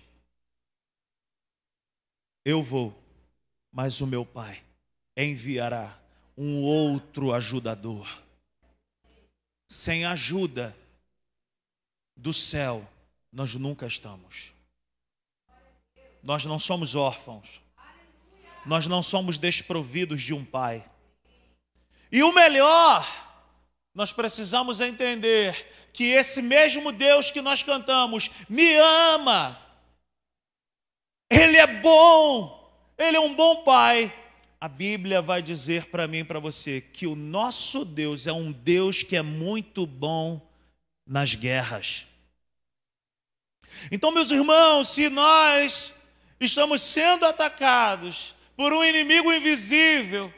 Eu 2.44 2.62
vou, 2.62 2.98
mas 3.70 4.00
o 4.00 4.06
meu 4.06 4.24
Pai 4.24 4.60
enviará 5.16 5.96
um 6.36 6.62
outro 6.62 7.32
ajudador. 7.32 8.21
Sem 9.72 10.04
ajuda 10.04 10.76
do 12.14 12.30
céu, 12.30 12.86
nós 13.32 13.54
nunca 13.54 13.86
estamos. 13.86 14.52
Nós 16.22 16.44
não 16.44 16.58
somos 16.58 16.94
órfãos. 16.94 17.62
Nós 18.66 18.86
não 18.86 19.02
somos 19.02 19.38
desprovidos 19.38 20.20
de 20.20 20.34
um 20.34 20.44
pai. 20.44 20.84
E 22.12 22.22
o 22.22 22.34
melhor, 22.34 23.02
nós 23.94 24.12
precisamos 24.12 24.78
entender 24.78 25.88
que 25.90 26.04
esse 26.04 26.42
mesmo 26.42 26.92
Deus 26.92 27.30
que 27.30 27.40
nós 27.40 27.62
cantamos 27.62 28.30
me 28.50 28.74
ama, 29.14 29.58
Ele 31.30 31.56
é 31.56 31.66
bom, 31.80 32.70
Ele 32.98 33.16
é 33.16 33.20
um 33.20 33.34
bom 33.34 33.64
Pai. 33.64 34.21
A 34.62 34.68
Bíblia 34.68 35.20
vai 35.20 35.42
dizer 35.42 35.86
para 35.86 36.06
mim 36.06 36.18
e 36.18 36.24
para 36.24 36.38
você 36.38 36.80
que 36.80 37.04
o 37.04 37.16
nosso 37.16 37.84
Deus 37.84 38.28
é 38.28 38.32
um 38.32 38.52
Deus 38.52 39.02
que 39.02 39.16
é 39.16 39.20
muito 39.20 39.84
bom 39.84 40.40
nas 41.04 41.34
guerras. 41.34 42.06
Então, 43.90 44.12
meus 44.12 44.30
irmãos, 44.30 44.86
se 44.90 45.08
nós 45.08 45.92
estamos 46.38 46.80
sendo 46.80 47.26
atacados 47.26 48.36
por 48.56 48.72
um 48.72 48.84
inimigo 48.84 49.32
invisível, 49.32 50.32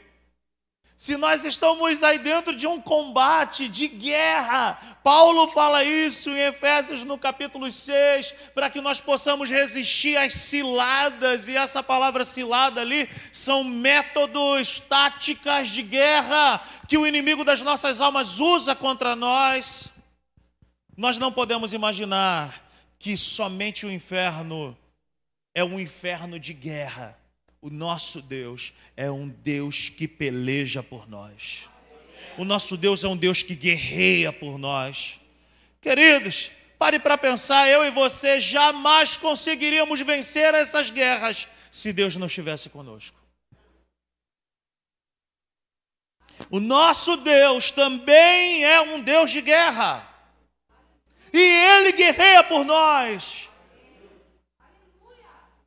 se 0.97 1.17
nós 1.17 1.43
estamos 1.43 2.01
aí 2.03 2.17
dentro 2.17 2.55
de 2.55 2.65
um 2.65 2.79
combate, 2.79 3.67
de 3.67 3.85
guerra, 3.85 4.79
Paulo 5.03 5.49
fala 5.49 5.83
isso 5.83 6.29
em 6.29 6.39
Efésios 6.39 7.03
no 7.03 7.17
capítulo 7.17 7.69
6, 7.69 8.33
para 8.53 8.69
que 8.69 8.79
nós 8.79 9.01
possamos 9.01 9.49
resistir 9.49 10.15
às 10.15 10.33
ciladas, 10.33 11.49
e 11.49 11.57
essa 11.57 11.83
palavra 11.83 12.23
cilada 12.23 12.79
ali 12.79 13.09
são 13.33 13.63
métodos, 13.63 14.79
táticas 14.87 15.67
de 15.67 15.81
guerra 15.81 16.61
que 16.87 16.97
o 16.97 17.05
inimigo 17.05 17.43
das 17.43 17.61
nossas 17.61 17.99
almas 17.99 18.39
usa 18.39 18.73
contra 18.73 19.17
nós. 19.17 19.89
Nós 20.95 21.17
não 21.17 21.29
podemos 21.29 21.73
imaginar 21.73 22.63
que 22.97 23.17
somente 23.17 23.85
o 23.85 23.91
inferno 23.91 24.77
é 25.53 25.63
um 25.63 25.77
inferno 25.77 26.39
de 26.39 26.53
guerra 26.53 27.17
o 27.65 27.69
nosso 27.71 28.21
Deus 28.21 28.71
é 28.95 29.09
um 29.09 29.27
Deus 29.27 29.89
que 29.89 30.07
peleja 30.07 30.83
por 30.83 31.09
nós. 31.09 31.67
O 32.37 32.45
nosso 32.45 32.77
Deus 32.77 33.03
é 33.03 33.07
um 33.07 33.17
Deus 33.17 33.41
que 33.41 33.55
guerreia 33.55 34.31
por 34.31 34.59
nós. 34.59 35.19
Queridos, 35.81 36.51
pare 36.77 36.99
para 36.99 37.17
pensar, 37.17 37.67
eu 37.67 37.83
e 37.83 37.89
você 37.89 38.39
jamais 38.39 39.17
conseguiríamos 39.17 39.99
vencer 40.01 40.53
essas 40.53 40.91
guerras 40.91 41.47
se 41.71 41.91
Deus 41.91 42.15
não 42.17 42.27
estivesse 42.27 42.69
conosco. 42.69 43.17
O 46.51 46.59
nosso 46.59 47.17
Deus 47.17 47.71
também 47.71 48.63
é 48.63 48.79
um 48.79 49.01
Deus 49.01 49.31
de 49.31 49.41
guerra. 49.41 50.07
E 51.33 51.39
Ele 51.39 51.93
guerreia 51.93 52.43
por 52.43 52.63
nós. 52.63 53.49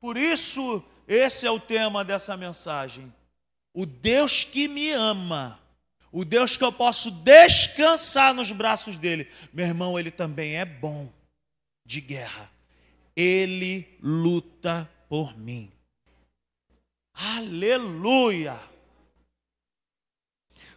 Por 0.00 0.16
isso, 0.16 0.84
esse 1.08 1.46
é 1.46 1.50
o 1.50 1.58
tema 1.58 2.04
dessa 2.04 2.36
mensagem. 2.36 3.12
O 3.72 3.86
Deus 3.86 4.44
que 4.44 4.68
me 4.68 4.90
ama, 4.90 5.58
o 6.12 6.24
Deus 6.24 6.56
que 6.56 6.62
eu 6.62 6.70
posso 6.70 7.10
descansar 7.10 8.34
nos 8.34 8.52
braços 8.52 8.98
dele. 8.98 9.30
Meu 9.52 9.66
irmão, 9.66 9.98
ele 9.98 10.10
também 10.10 10.56
é 10.56 10.66
bom 10.66 11.10
de 11.84 12.02
guerra. 12.02 12.50
Ele 13.16 13.88
luta 14.02 14.88
por 15.08 15.36
mim. 15.36 15.72
Aleluia! 17.14 18.60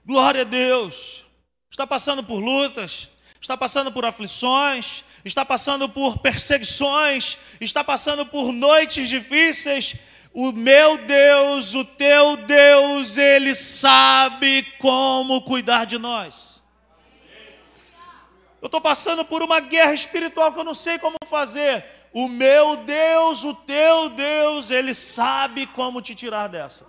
Glória 0.05 0.41
a 0.41 0.45
Deus! 0.45 1.25
Está 1.69 1.85
passando 1.85 2.23
por 2.23 2.39
lutas, 2.39 3.09
está 3.39 3.55
passando 3.55 3.91
por 3.91 4.05
aflições, 4.05 5.03
está 5.23 5.45
passando 5.45 5.88
por 5.88 6.17
perseguições, 6.19 7.38
está 7.59 7.83
passando 7.83 8.25
por 8.25 8.51
noites 8.51 9.07
difíceis, 9.07 9.95
o 10.33 10.51
meu 10.51 10.97
Deus, 11.00 11.73
o 11.73 11.83
teu 11.83 12.38
Deus, 12.38 13.17
Ele 13.17 13.53
sabe 13.53 14.63
como 14.79 15.41
cuidar 15.41 15.85
de 15.85 15.97
nós. 15.97 16.61
Eu 18.61 18.67
estou 18.67 18.79
passando 18.79 19.25
por 19.25 19.41
uma 19.41 19.59
guerra 19.59 19.93
espiritual 19.93 20.53
que 20.53 20.59
eu 20.59 20.63
não 20.63 20.73
sei 20.73 21.00
como 21.00 21.17
fazer. 21.27 21.83
O 22.13 22.27
meu 22.27 22.77
Deus, 22.77 23.43
o 23.43 23.53
teu 23.53 24.09
Deus, 24.09 24.69
Ele 24.69 24.93
sabe 24.93 25.65
como 25.67 26.01
te 26.01 26.13
tirar 26.13 26.47
dessa. 26.47 26.85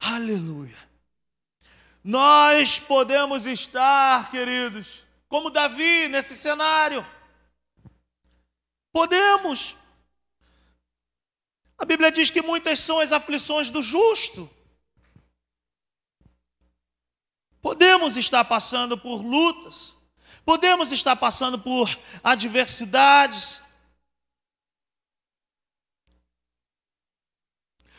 Aleluia. 0.00 0.76
Nós 2.04 2.80
podemos 2.80 3.46
estar, 3.46 4.30
queridos, 4.30 5.04
como 5.28 5.50
Davi 5.50 6.08
nesse 6.08 6.34
cenário. 6.34 7.06
Podemos. 8.92 9.76
A 11.78 11.84
Bíblia 11.84 12.12
diz 12.12 12.30
que 12.30 12.42
muitas 12.42 12.78
são 12.78 13.00
as 13.00 13.10
aflições 13.10 13.70
do 13.70 13.82
justo. 13.82 14.48
Podemos 17.60 18.16
estar 18.16 18.44
passando 18.44 18.98
por 18.98 19.22
lutas, 19.22 19.96
podemos 20.44 20.92
estar 20.92 21.16
passando 21.16 21.58
por 21.58 21.96
adversidades. 22.22 23.60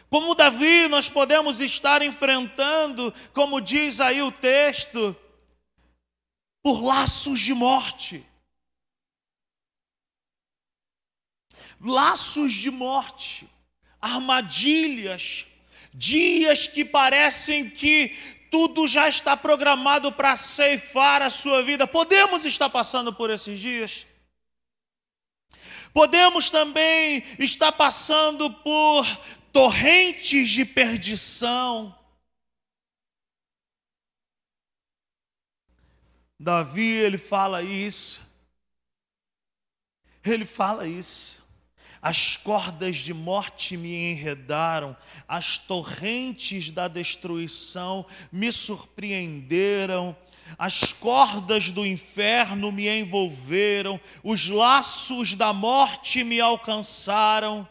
Como 0.09 0.35
Davi, 0.35 0.87
nós 0.89 1.09
podemos 1.09 1.59
estar 1.59 2.01
enfrentando, 2.03 3.11
como 3.33 3.59
diz 3.59 3.99
aí 3.99 4.21
o 4.21 4.31
texto, 4.31 5.15
por 6.61 6.83
laços 6.83 7.39
de 7.39 7.53
morte. 7.53 8.23
Laços 11.83 12.53
de 12.53 12.71
morte, 12.71 13.47
armadilhas, 14.01 15.45
dias 15.93 16.67
que 16.67 16.85
parecem 16.85 17.69
que 17.69 18.15
tudo 18.49 18.87
já 18.87 19.09
está 19.09 19.35
programado 19.35 20.11
para 20.11 20.37
ceifar 20.37 21.21
a 21.21 21.29
sua 21.29 21.61
vida. 21.61 21.85
Podemos 21.85 22.45
estar 22.45 22.69
passando 22.69 23.13
por 23.13 23.29
esses 23.29 23.59
dias. 23.59 24.05
Podemos 25.93 26.49
também 26.49 27.23
estar 27.37 27.71
passando 27.71 28.51
por 28.51 29.05
torrentes 29.51 30.49
de 30.49 30.65
perdição. 30.65 31.95
Davi, 36.39 36.89
ele 36.89 37.17
fala 37.17 37.61
isso. 37.61 38.21
Ele 40.23 40.45
fala 40.45 40.87
isso. 40.87 41.42
As 42.03 42.35
cordas 42.35 42.97
de 42.97 43.13
morte 43.13 43.77
me 43.77 44.11
enredaram, 44.11 44.93
as 45.25 45.57
torrentes 45.57 46.69
da 46.69 46.89
destruição 46.89 48.05
me 48.29 48.51
surpreenderam, 48.51 50.13
as 50.59 50.91
cordas 50.91 51.71
do 51.71 51.85
inferno 51.85 52.73
me 52.73 52.89
envolveram, 52.89 53.97
os 54.21 54.49
laços 54.49 55.33
da 55.33 55.53
morte 55.53 56.25
me 56.25 56.41
alcançaram. 56.41 57.65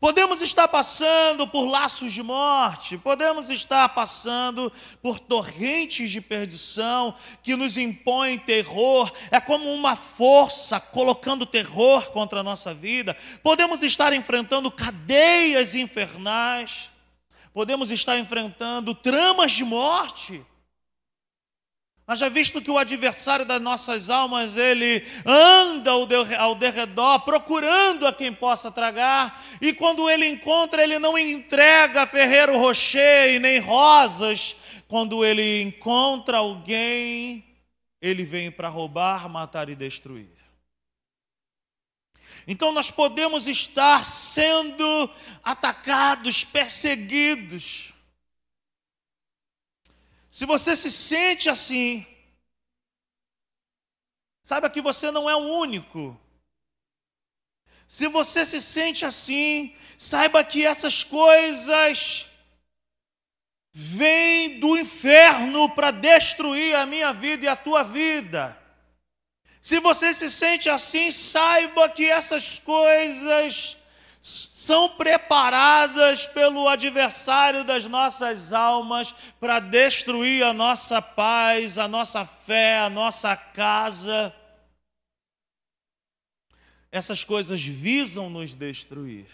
Podemos 0.00 0.40
estar 0.42 0.68
passando 0.68 1.48
por 1.48 1.66
laços 1.66 2.12
de 2.12 2.22
morte, 2.22 2.96
podemos 2.96 3.50
estar 3.50 3.88
passando 3.88 4.72
por 5.02 5.18
torrentes 5.18 6.12
de 6.12 6.20
perdição 6.20 7.16
que 7.42 7.56
nos 7.56 7.76
impõem 7.76 8.38
terror, 8.38 9.12
é 9.28 9.40
como 9.40 9.72
uma 9.74 9.96
força 9.96 10.78
colocando 10.78 11.44
terror 11.44 12.12
contra 12.12 12.40
a 12.40 12.44
nossa 12.44 12.72
vida. 12.72 13.16
Podemos 13.42 13.82
estar 13.82 14.12
enfrentando 14.12 14.70
cadeias 14.70 15.74
infernais, 15.74 16.92
podemos 17.52 17.90
estar 17.90 18.16
enfrentando 18.16 18.94
tramas 18.94 19.50
de 19.50 19.64
morte. 19.64 20.46
Já 22.16 22.30
visto 22.30 22.62
que 22.62 22.70
o 22.70 22.78
adversário 22.78 23.44
das 23.44 23.60
nossas 23.60 24.08
almas, 24.08 24.56
ele 24.56 25.06
anda 25.26 25.90
ao 26.38 26.54
derredor, 26.54 27.20
procurando 27.20 28.06
a 28.06 28.12
quem 28.12 28.32
possa 28.32 28.70
tragar, 28.70 29.44
e 29.60 29.74
quando 29.74 30.08
ele 30.08 30.26
encontra, 30.26 30.82
ele 30.82 30.98
não 30.98 31.18
entrega 31.18 32.06
ferreiro 32.06 32.56
rocher 32.56 33.34
e 33.34 33.38
nem 33.38 33.58
rosas. 33.58 34.56
Quando 34.88 35.22
ele 35.22 35.60
encontra 35.60 36.38
alguém, 36.38 37.44
ele 38.00 38.22
vem 38.22 38.50
para 38.50 38.70
roubar, 38.70 39.28
matar 39.28 39.68
e 39.68 39.74
destruir. 39.74 40.30
Então 42.46 42.72
nós 42.72 42.90
podemos 42.90 43.46
estar 43.46 44.02
sendo 44.06 45.10
atacados, 45.44 46.42
perseguidos, 46.42 47.92
se 50.38 50.46
você 50.46 50.76
se 50.76 50.88
sente 50.88 51.50
assim, 51.50 52.06
saiba 54.40 54.70
que 54.70 54.80
você 54.80 55.10
não 55.10 55.28
é 55.28 55.34
o 55.34 55.40
único. 55.40 56.16
Se 57.88 58.06
você 58.06 58.44
se 58.44 58.62
sente 58.62 59.04
assim, 59.04 59.74
saiba 59.98 60.44
que 60.44 60.64
essas 60.64 61.02
coisas 61.02 62.28
vêm 63.72 64.60
do 64.60 64.78
inferno 64.78 65.74
para 65.74 65.90
destruir 65.90 66.76
a 66.76 66.86
minha 66.86 67.12
vida 67.12 67.46
e 67.46 67.48
a 67.48 67.56
tua 67.56 67.82
vida. 67.82 68.56
Se 69.60 69.80
você 69.80 70.14
se 70.14 70.30
sente 70.30 70.70
assim, 70.70 71.10
saiba 71.10 71.88
que 71.88 72.08
essas 72.08 72.60
coisas 72.60 73.76
são 74.22 74.88
preparadas 74.90 76.26
pelo 76.26 76.68
adversário 76.68 77.64
das 77.64 77.84
nossas 77.86 78.52
almas 78.52 79.14
para 79.40 79.60
destruir 79.60 80.42
a 80.44 80.52
nossa 80.52 81.00
paz, 81.00 81.78
a 81.78 81.88
nossa 81.88 82.24
fé, 82.24 82.78
a 82.78 82.90
nossa 82.90 83.36
casa. 83.36 84.34
Essas 86.90 87.24
coisas 87.24 87.64
visam 87.64 88.28
nos 88.28 88.54
destruir. 88.54 89.26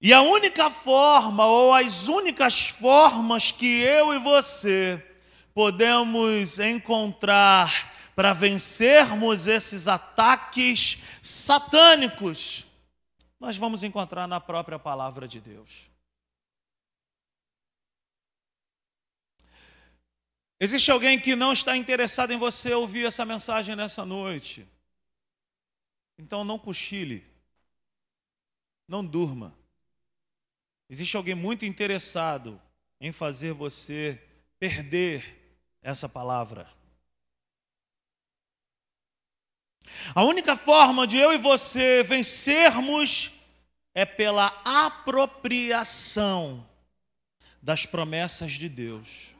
E 0.00 0.12
a 0.12 0.20
única 0.20 0.70
forma, 0.70 1.46
ou 1.46 1.72
as 1.72 2.06
únicas 2.06 2.68
formas 2.68 3.50
que 3.50 3.80
eu 3.80 4.12
e 4.14 4.18
você 4.18 5.02
podemos 5.54 6.58
encontrar 6.58 7.95
para 8.16 8.32
vencermos 8.32 9.46
esses 9.46 9.86
ataques 9.86 10.98
satânicos, 11.22 12.66
nós 13.38 13.58
vamos 13.58 13.82
encontrar 13.82 14.26
na 14.26 14.40
própria 14.40 14.78
palavra 14.78 15.28
de 15.28 15.38
Deus. 15.38 15.90
Existe 20.58 20.90
alguém 20.90 21.20
que 21.20 21.36
não 21.36 21.52
está 21.52 21.76
interessado 21.76 22.32
em 22.32 22.38
você 22.38 22.72
ouvir 22.72 23.04
essa 23.04 23.22
mensagem 23.26 23.76
nessa 23.76 24.06
noite? 24.06 24.66
Então 26.16 26.42
não 26.42 26.58
cochile, 26.58 27.22
não 28.88 29.04
durma. 29.04 29.54
Existe 30.88 31.14
alguém 31.18 31.34
muito 31.34 31.66
interessado 31.66 32.58
em 32.98 33.12
fazer 33.12 33.52
você 33.52 34.18
perder 34.58 35.60
essa 35.82 36.08
palavra. 36.08 36.75
A 40.14 40.24
única 40.24 40.56
forma 40.56 41.06
de 41.06 41.16
eu 41.16 41.32
e 41.32 41.38
você 41.38 42.02
vencermos 42.02 43.30
é 43.94 44.04
pela 44.04 44.46
apropriação 44.64 46.66
das 47.62 47.86
promessas 47.86 48.52
de 48.52 48.68
Deus. 48.68 49.34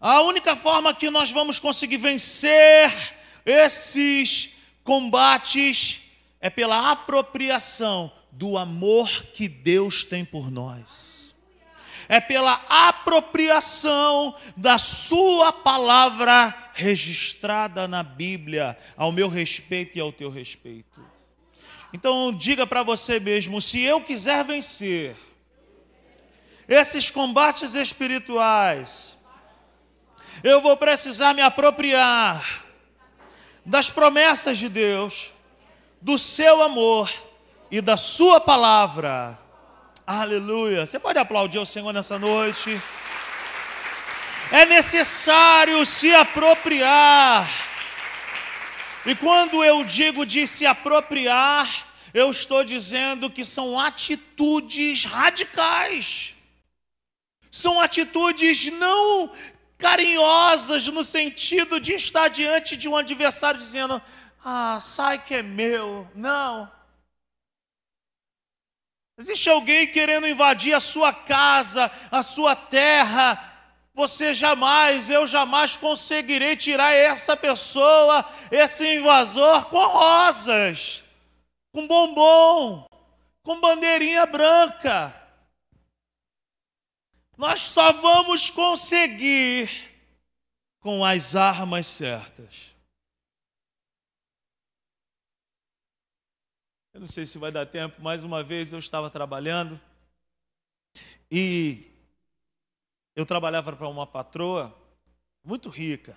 A 0.00 0.20
única 0.22 0.56
forma 0.56 0.94
que 0.94 1.10
nós 1.10 1.30
vamos 1.30 1.60
conseguir 1.60 1.98
vencer 1.98 2.90
esses 3.44 4.50
combates 4.82 6.00
é 6.40 6.50
pela 6.50 6.90
apropriação 6.90 8.12
do 8.32 8.58
amor 8.58 9.26
que 9.26 9.48
Deus 9.48 10.04
tem 10.04 10.24
por 10.24 10.50
nós. 10.50 11.11
É 12.12 12.20
pela 12.20 12.62
apropriação 12.68 14.34
da 14.54 14.76
Sua 14.76 15.50
palavra 15.50 16.54
registrada 16.74 17.88
na 17.88 18.02
Bíblia, 18.02 18.78
ao 18.98 19.10
meu 19.10 19.30
respeito 19.30 19.96
e 19.96 20.00
ao 20.02 20.12
teu 20.12 20.28
respeito. 20.28 21.02
Então, 21.90 22.30
diga 22.30 22.66
para 22.66 22.82
você 22.82 23.18
mesmo: 23.18 23.62
se 23.62 23.80
eu 23.80 24.02
quiser 24.02 24.44
vencer 24.44 25.16
esses 26.68 27.10
combates 27.10 27.74
espirituais, 27.74 29.16
eu 30.44 30.60
vou 30.60 30.76
precisar 30.76 31.32
me 31.32 31.40
apropriar 31.40 32.62
das 33.64 33.88
promessas 33.88 34.58
de 34.58 34.68
Deus, 34.68 35.32
do 35.98 36.18
seu 36.18 36.60
amor 36.60 37.10
e 37.70 37.80
da 37.80 37.96
sua 37.96 38.38
palavra. 38.38 39.41
Aleluia. 40.06 40.84
Você 40.84 40.98
pode 40.98 41.18
aplaudir 41.18 41.58
o 41.58 41.66
Senhor 41.66 41.92
nessa 41.92 42.18
noite? 42.18 42.80
É 44.50 44.66
necessário 44.66 45.86
se 45.86 46.12
apropriar. 46.12 47.48
E 49.06 49.14
quando 49.14 49.62
eu 49.62 49.84
digo 49.84 50.26
de 50.26 50.44
se 50.46 50.66
apropriar, 50.66 51.68
eu 52.12 52.30
estou 52.30 52.64
dizendo 52.64 53.30
que 53.30 53.44
são 53.44 53.78
atitudes 53.78 55.04
radicais. 55.04 56.34
São 57.50 57.80
atitudes 57.80 58.72
não 58.72 59.30
carinhosas 59.78 60.86
no 60.88 61.04
sentido 61.04 61.78
de 61.78 61.92
estar 61.92 62.26
diante 62.26 62.76
de 62.76 62.88
um 62.88 62.96
adversário 62.96 63.60
dizendo: 63.60 64.02
"Ah, 64.44 64.78
sai 64.80 65.18
que 65.18 65.34
é 65.34 65.42
meu". 65.42 66.08
Não. 66.12 66.68
Existe 69.22 69.48
alguém 69.48 69.86
querendo 69.86 70.26
invadir 70.26 70.74
a 70.74 70.80
sua 70.80 71.12
casa, 71.12 71.88
a 72.10 72.24
sua 72.24 72.56
terra, 72.56 73.38
você 73.94 74.34
jamais, 74.34 75.08
eu 75.08 75.28
jamais 75.28 75.76
conseguirei 75.76 76.56
tirar 76.56 76.92
essa 76.92 77.36
pessoa, 77.36 78.28
esse 78.50 78.96
invasor, 78.96 79.66
com 79.66 79.78
rosas, 79.78 81.04
com 81.70 81.86
bombom, 81.86 82.84
com 83.44 83.60
bandeirinha 83.60 84.26
branca. 84.26 85.14
Nós 87.38 87.60
só 87.60 87.92
vamos 87.92 88.50
conseguir 88.50 89.70
com 90.80 91.04
as 91.04 91.36
armas 91.36 91.86
certas. 91.86 92.71
Não 97.02 97.08
sei 97.08 97.26
se 97.26 97.36
vai 97.36 97.50
dar 97.50 97.66
tempo, 97.66 98.00
mais 98.00 98.22
uma 98.22 98.44
vez 98.44 98.72
eu 98.72 98.78
estava 98.78 99.10
trabalhando 99.10 99.78
e 101.28 101.90
eu 103.16 103.26
trabalhava 103.26 103.72
para 103.72 103.88
uma 103.88 104.06
patroa 104.06 104.72
muito 105.42 105.68
rica. 105.68 106.16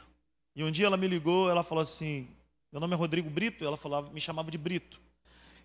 E 0.55 0.63
um 0.63 0.69
dia 0.69 0.85
ela 0.85 0.95
me 0.95 1.07
ligou, 1.07 1.49
ela 1.49 1.63
falou 1.63 1.81
assim: 1.81 2.29
meu 2.71 2.79
nome 2.79 2.93
é 2.93 2.95
Rodrigo 2.95 3.31
Brito, 3.31 3.65
ela 3.65 3.75
falava, 3.75 4.11
me 4.11 4.21
chamava 4.21 4.51
de 4.51 4.59
Brito. 4.59 5.01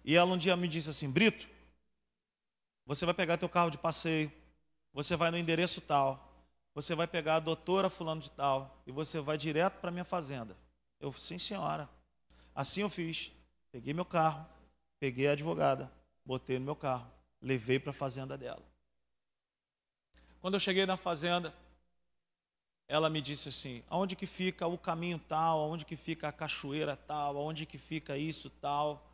E 0.02 0.16
ela 0.16 0.32
um 0.32 0.38
dia 0.38 0.56
me 0.56 0.66
disse 0.66 0.88
assim: 0.88 1.10
Brito, 1.10 1.46
você 2.86 3.04
vai 3.04 3.12
pegar 3.12 3.36
teu 3.36 3.48
carro 3.48 3.68
de 3.68 3.76
passeio, 3.76 4.32
você 4.90 5.16
vai 5.16 5.30
no 5.30 5.36
endereço 5.36 5.82
tal, 5.82 6.32
você 6.74 6.94
vai 6.94 7.06
pegar 7.06 7.36
a 7.36 7.40
doutora 7.40 7.90
fulano 7.90 8.22
de 8.22 8.30
tal 8.30 8.82
e 8.86 8.90
você 8.90 9.20
vai 9.20 9.36
direto 9.36 9.80
para 9.80 9.90
minha 9.90 10.04
fazenda. 10.04 10.56
Eu, 10.98 11.12
sim 11.12 11.38
senhora. 11.38 11.90
Assim 12.54 12.80
eu 12.80 12.88
fiz. 12.88 13.30
Peguei 13.70 13.92
meu 13.92 14.06
carro, 14.06 14.46
peguei 15.00 15.26
a 15.26 15.32
advogada, 15.32 15.90
botei 16.24 16.58
no 16.58 16.64
meu 16.66 16.76
carro, 16.76 17.10
levei 17.40 17.80
para 17.80 17.90
a 17.90 17.94
fazenda 17.94 18.36
dela. 18.38 18.62
Quando 20.40 20.54
eu 20.54 20.60
cheguei 20.60 20.86
na 20.86 20.96
fazenda, 20.96 21.52
ela 22.86 23.08
me 23.08 23.20
disse 23.20 23.48
assim: 23.48 23.82
aonde 23.88 24.14
que 24.14 24.26
fica 24.26 24.66
o 24.66 24.78
caminho 24.78 25.18
tal, 25.18 25.60
aonde 25.60 25.84
que 25.84 25.96
fica 25.96 26.28
a 26.28 26.32
cachoeira 26.32 26.96
tal, 26.96 27.36
aonde 27.36 27.64
que 27.64 27.78
fica 27.78 28.16
isso 28.16 28.50
tal. 28.50 29.06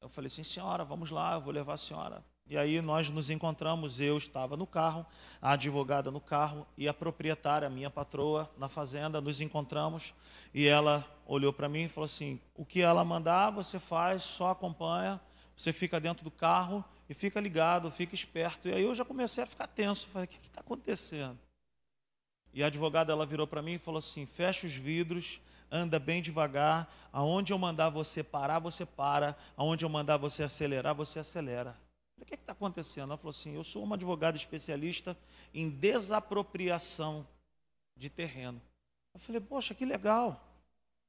Eu 0.00 0.08
falei 0.08 0.26
assim, 0.26 0.42
senhora, 0.42 0.84
vamos 0.84 1.10
lá, 1.10 1.34
eu 1.34 1.40
vou 1.40 1.52
levar 1.52 1.74
a 1.74 1.76
senhora. 1.76 2.24
E 2.46 2.58
aí 2.58 2.80
nós 2.80 3.10
nos 3.10 3.30
encontramos, 3.30 3.98
eu 3.98 4.18
estava 4.18 4.56
no 4.56 4.66
carro, 4.66 5.06
a 5.40 5.52
advogada 5.52 6.10
no 6.10 6.20
carro 6.20 6.66
e 6.76 6.86
a 6.86 6.92
proprietária, 6.92 7.70
minha 7.70 7.88
patroa, 7.88 8.50
na 8.58 8.68
fazenda, 8.68 9.20
nos 9.20 9.40
encontramos 9.40 10.12
e 10.52 10.66
ela 10.66 11.06
olhou 11.26 11.52
para 11.52 11.68
mim 11.68 11.84
e 11.84 11.88
falou 11.88 12.06
assim: 12.06 12.40
o 12.54 12.64
que 12.64 12.82
ela 12.82 13.04
mandar, 13.04 13.50
você 13.50 13.78
faz, 13.78 14.22
só 14.22 14.50
acompanha, 14.50 15.20
você 15.56 15.72
fica 15.72 15.98
dentro 15.98 16.24
do 16.24 16.30
carro 16.30 16.84
e 17.08 17.14
fica 17.14 17.40
ligado, 17.40 17.90
fica 17.90 18.14
esperto. 18.14 18.68
E 18.68 18.72
aí 18.72 18.82
eu 18.82 18.94
já 18.94 19.04
comecei 19.04 19.44
a 19.44 19.46
ficar 19.46 19.66
tenso. 19.66 20.08
Falei, 20.08 20.26
o 20.26 20.28
que 20.28 20.46
está 20.46 20.60
acontecendo? 20.60 21.38
E 22.52 22.62
a 22.62 22.66
advogada 22.66 23.12
ela 23.12 23.24
virou 23.24 23.46
para 23.46 23.62
mim 23.62 23.74
e 23.74 23.78
falou 23.78 23.98
assim: 23.98 24.26
fecha 24.26 24.66
os 24.66 24.74
vidros, 24.74 25.40
anda 25.70 25.98
bem 25.98 26.20
devagar. 26.20 26.92
Aonde 27.12 27.52
eu 27.52 27.58
mandar 27.58 27.88
você 27.88 28.22
parar, 28.22 28.58
você 28.58 28.84
para. 28.84 29.36
Aonde 29.56 29.84
eu 29.84 29.88
mandar 29.88 30.16
você 30.18 30.42
acelerar, 30.42 30.94
você 30.94 31.18
acelera. 31.18 31.76
O 32.22 32.24
que 32.24 32.34
está 32.34 32.52
acontecendo? 32.52 33.10
Ela 33.10 33.16
falou 33.16 33.30
assim: 33.30 33.54
eu 33.54 33.64
sou 33.64 33.82
uma 33.82 33.96
advogada 33.96 34.36
especialista 34.36 35.16
em 35.52 35.68
desapropriação 35.68 37.26
de 37.96 38.08
terreno. 38.08 38.60
Eu 39.12 39.20
falei, 39.20 39.40
poxa, 39.40 39.74
que 39.74 39.84
legal. 39.84 40.40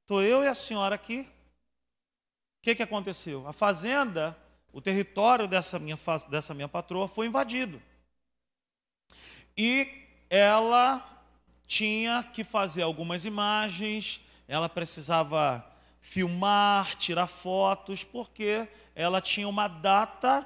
Estou 0.02 0.22
eu 0.22 0.42
e 0.42 0.48
a 0.48 0.54
senhora 0.54 0.94
aqui. 0.94 1.20
O 1.20 2.62
que, 2.62 2.74
que 2.74 2.82
aconteceu? 2.82 3.46
A 3.46 3.52
fazenda 3.52 4.36
o 4.74 4.80
território 4.80 5.46
dessa 5.46 5.78
minha, 5.78 5.96
dessa 6.28 6.52
minha 6.52 6.66
patroa 6.66 7.06
foi 7.06 7.28
invadido. 7.28 7.80
E 9.56 9.88
ela 10.28 11.22
tinha 11.64 12.24
que 12.24 12.42
fazer 12.42 12.82
algumas 12.82 13.24
imagens, 13.24 14.20
ela 14.48 14.68
precisava 14.68 15.64
filmar, 16.00 16.96
tirar 16.96 17.28
fotos, 17.28 18.02
porque 18.02 18.66
ela 18.96 19.20
tinha 19.20 19.48
uma 19.48 19.68
data 19.68 20.44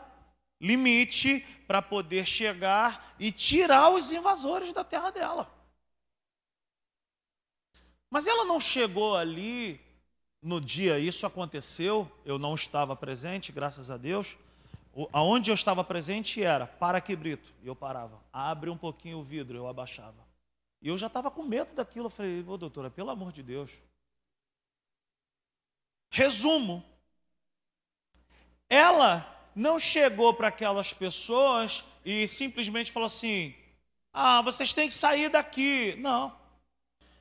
limite 0.61 1.41
para 1.67 1.81
poder 1.81 2.27
chegar 2.27 3.15
e 3.19 3.31
tirar 3.31 3.91
os 3.91 4.11
invasores 4.13 4.73
da 4.73 4.85
terra 4.85 5.11
dela. 5.11 5.53
Mas 8.11 8.27
ela 8.27 8.45
não 8.45 8.59
chegou 8.59 9.17
ali 9.17 9.81
no 10.41 10.61
dia 10.61 10.99
isso 10.99 11.27
aconteceu, 11.27 12.11
eu 12.25 12.39
não 12.39 12.55
estava 12.55 12.95
presente, 12.95 13.53
graças 13.53 13.91
a 13.91 13.97
Deus. 13.97 14.37
Aonde 15.13 15.51
eu 15.51 15.55
estava 15.55 15.85
presente 15.85 16.43
era, 16.43 16.67
para 16.67 17.01
que 17.01 17.15
Brito? 17.15 17.53
E 17.63 17.67
eu 17.67 17.77
parava. 17.77 18.21
Abre 18.33 18.71
um 18.71 18.77
pouquinho 18.77 19.19
o 19.19 19.25
vidro, 19.25 19.57
eu 19.57 19.69
abaixava. 19.69 20.27
E 20.81 20.89
eu 20.89 20.99
já 20.99 21.07
estava 21.07 21.31
com 21.31 21.43
medo 21.43 21.75
daquilo. 21.75 22.07
Eu 22.07 22.11
falei, 22.11 22.45
ô 22.47 22.57
doutora, 22.57 22.91
pelo 22.91 23.11
amor 23.11 23.33
de 23.33 23.43
Deus. 23.43 23.73
Resumo. 26.11 26.85
Ela 28.69 29.38
não 29.59 29.77
chegou 29.79 30.33
para 30.33 30.49
aquelas 30.49 30.95
pessoas 30.95 31.85
e 32.05 32.29
simplesmente 32.29 32.93
falou 32.93 33.09
assim: 33.09 33.53
ah, 34.13 34.41
vocês 34.41 34.73
têm 34.73 34.87
que 34.87 34.95
sair 34.95 35.29
daqui. 35.29 35.97
Não. 35.97 36.39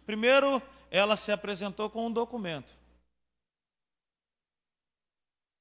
Primeiro, 0.05 0.61
ela 0.91 1.17
se 1.17 1.31
apresentou 1.31 1.89
com 1.89 2.05
um 2.05 2.11
documento. 2.11 2.77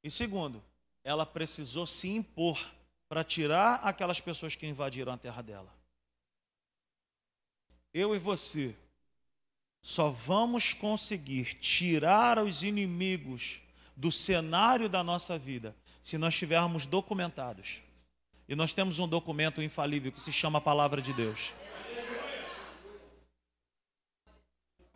E 0.04 0.10
segundo, 0.10 0.62
ela 1.02 1.24
precisou 1.24 1.86
se 1.86 2.08
impor 2.08 2.70
para 3.08 3.24
tirar 3.24 3.76
aquelas 3.76 4.20
pessoas 4.20 4.54
que 4.54 4.66
invadiram 4.66 5.14
a 5.14 5.18
terra 5.18 5.42
dela. 5.42 5.72
Eu 7.92 8.14
e 8.14 8.18
você 8.18 8.76
só 9.80 10.10
vamos 10.10 10.74
conseguir 10.74 11.54
tirar 11.54 12.38
os 12.38 12.62
inimigos 12.62 13.62
do 13.96 14.12
cenário 14.12 14.90
da 14.90 15.02
nossa 15.02 15.38
vida 15.38 15.74
se 16.06 16.16
nós 16.16 16.34
estivermos 16.34 16.86
documentados. 16.86 17.82
E 18.48 18.54
nós 18.54 18.72
temos 18.72 19.00
um 19.00 19.08
documento 19.08 19.60
infalível 19.60 20.12
que 20.12 20.20
se 20.20 20.32
chama 20.32 20.58
a 20.58 20.60
Palavra 20.60 21.02
de 21.02 21.12
Deus. 21.12 21.52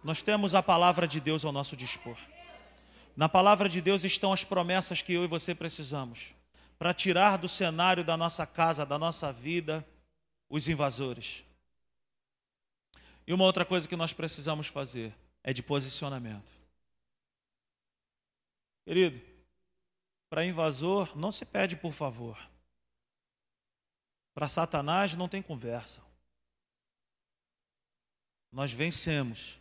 Nós 0.04 0.22
temos 0.22 0.54
a 0.54 0.62
palavra 0.62 1.08
de 1.08 1.18
Deus 1.18 1.44
ao 1.44 1.50
nosso 1.50 1.76
dispor. 1.76 2.16
Na 3.16 3.28
palavra 3.28 3.68
de 3.68 3.80
Deus 3.80 4.04
estão 4.04 4.32
as 4.32 4.44
promessas 4.44 5.02
que 5.02 5.12
eu 5.12 5.24
e 5.24 5.26
você 5.26 5.52
precisamos 5.52 6.32
para 6.78 6.94
tirar 6.94 7.38
do 7.38 7.48
cenário 7.48 8.04
da 8.04 8.16
nossa 8.16 8.46
casa, 8.46 8.86
da 8.86 8.96
nossa 8.96 9.32
vida, 9.32 9.84
os 10.48 10.68
invasores. 10.68 11.42
E 13.26 13.34
uma 13.34 13.42
outra 13.42 13.64
coisa 13.64 13.88
que 13.88 13.96
nós 13.96 14.12
precisamos 14.12 14.68
fazer 14.68 15.12
é 15.42 15.52
de 15.52 15.60
posicionamento. 15.60 16.52
Querido, 18.84 19.29
para 20.30 20.46
invasor 20.46 21.10
não 21.18 21.32
se 21.32 21.44
pede 21.44 21.76
por 21.76 21.92
favor. 21.92 22.38
Para 24.32 24.46
Satanás 24.46 25.16
não 25.16 25.28
tem 25.28 25.42
conversa. 25.42 26.00
Nós 28.52 28.72
vencemos 28.72 29.58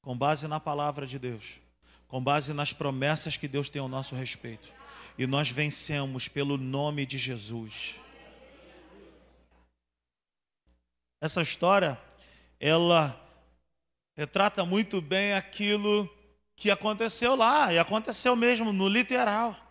com 0.00 0.16
base 0.16 0.48
na 0.48 0.58
palavra 0.58 1.06
de 1.06 1.18
Deus, 1.18 1.60
com 2.08 2.22
base 2.22 2.54
nas 2.54 2.72
promessas 2.72 3.36
que 3.36 3.46
Deus 3.46 3.68
tem 3.68 3.80
ao 3.80 3.88
nosso 3.88 4.14
respeito. 4.14 4.72
E 5.18 5.26
nós 5.26 5.50
vencemos 5.50 6.28
pelo 6.28 6.56
nome 6.56 7.04
de 7.04 7.18
Jesus. 7.18 8.00
Essa 11.20 11.42
história, 11.42 12.00
ela 12.58 13.20
retrata 14.16 14.64
muito 14.64 15.02
bem 15.02 15.34
aquilo 15.34 16.08
que 16.56 16.70
aconteceu 16.70 17.36
lá, 17.36 17.72
e 17.72 17.78
aconteceu 17.78 18.34
mesmo 18.34 18.72
no 18.72 18.88
literal. 18.88 19.69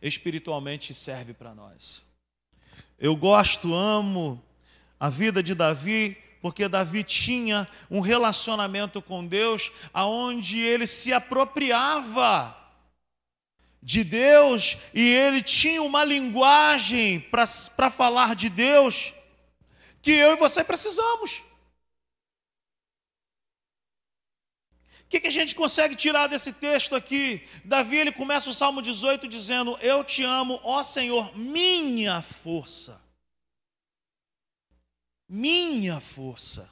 Espiritualmente 0.00 0.94
serve 0.94 1.34
para 1.34 1.54
nós. 1.54 2.02
Eu 2.98 3.14
gosto, 3.14 3.74
amo 3.74 4.42
a 4.98 5.08
vida 5.08 5.42
de 5.42 5.54
Davi, 5.54 6.16
porque 6.40 6.68
Davi 6.68 7.02
tinha 7.02 7.68
um 7.90 8.00
relacionamento 8.00 9.00
com 9.00 9.26
Deus 9.26 9.72
aonde 9.92 10.58
ele 10.58 10.86
se 10.86 11.12
apropriava 11.12 12.56
de 13.82 14.02
Deus 14.04 14.76
e 14.92 15.14
ele 15.14 15.42
tinha 15.42 15.82
uma 15.82 16.04
linguagem 16.04 17.20
para 17.20 17.90
falar 17.90 18.34
de 18.34 18.48
Deus 18.48 19.14
que 20.02 20.12
eu 20.12 20.32
e 20.32 20.36
você 20.36 20.62
precisamos. 20.64 21.44
O 25.08 25.10
que, 25.10 25.20
que, 25.20 25.26
a 25.26 25.32
gente 25.32 25.54
consegue 25.54 25.96
tirar 25.96 26.26
desse 26.26 26.52
texto 26.52 26.94
aqui? 26.94 27.42
Davi 27.64 27.96
ele 27.96 28.12
começa 28.12 28.50
o 28.50 28.54
Salmo 28.54 28.82
18 28.82 29.26
dizendo: 29.26 29.78
Eu 29.80 30.04
te 30.04 30.22
amo, 30.22 30.60
ó 30.62 30.82
Senhor, 30.82 31.36
minha 31.36 32.20
força 32.20 33.00
minha 35.28 36.00
força. 36.00 36.68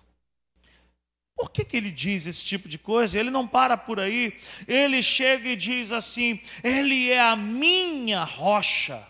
Por 1.37 1.51
que, 1.51 1.65
que 1.65 1.77
ele 1.77 1.91
diz 1.91 2.25
esse 2.25 2.43
tipo 2.43 2.67
de 2.67 2.79
coisa? 2.79 3.19
Ele 3.19 3.31
não 3.31 3.47
para 3.47 3.77
por 3.77 4.01
aí, 4.01 4.39
ele 4.67 5.03
chega 5.03 5.51
e 5.51 5.57
diz 5.57 5.93
assim: 5.93 6.41
Ele 6.65 7.11
é 7.11 7.21
a 7.21 7.37
minha 7.37 8.25
rocha. 8.25 9.07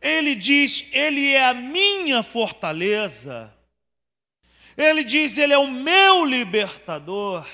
Ele 0.00 0.36
diz: 0.36 0.86
Ele 0.92 1.32
é 1.32 1.48
a 1.48 1.54
minha 1.54 2.22
fortaleza. 2.22 3.52
Ele 4.76 5.02
diz: 5.04 5.38
Ele 5.38 5.52
é 5.52 5.58
o 5.58 5.70
meu 5.70 6.24
libertador. 6.24 7.46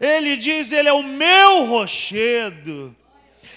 Ele 0.00 0.36
diz: 0.36 0.72
Ele 0.72 0.88
é 0.88 0.92
o 0.92 1.02
meu 1.02 1.64
rochedo. 1.66 2.96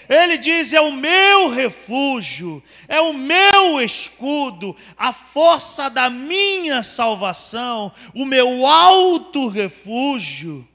Ele 0.08 0.38
diz: 0.38 0.72
é 0.72 0.80
o 0.80 0.92
meu 0.92 1.50
refúgio, 1.50 2.62
é 2.88 3.00
o 3.00 3.12
meu 3.12 3.80
escudo, 3.80 4.76
a 4.96 5.12
força 5.12 5.90
da 5.90 6.08
minha 6.08 6.82
salvação, 6.82 7.92
o 8.14 8.24
meu 8.24 8.64
alto 8.66 9.48
refúgio. 9.48 10.66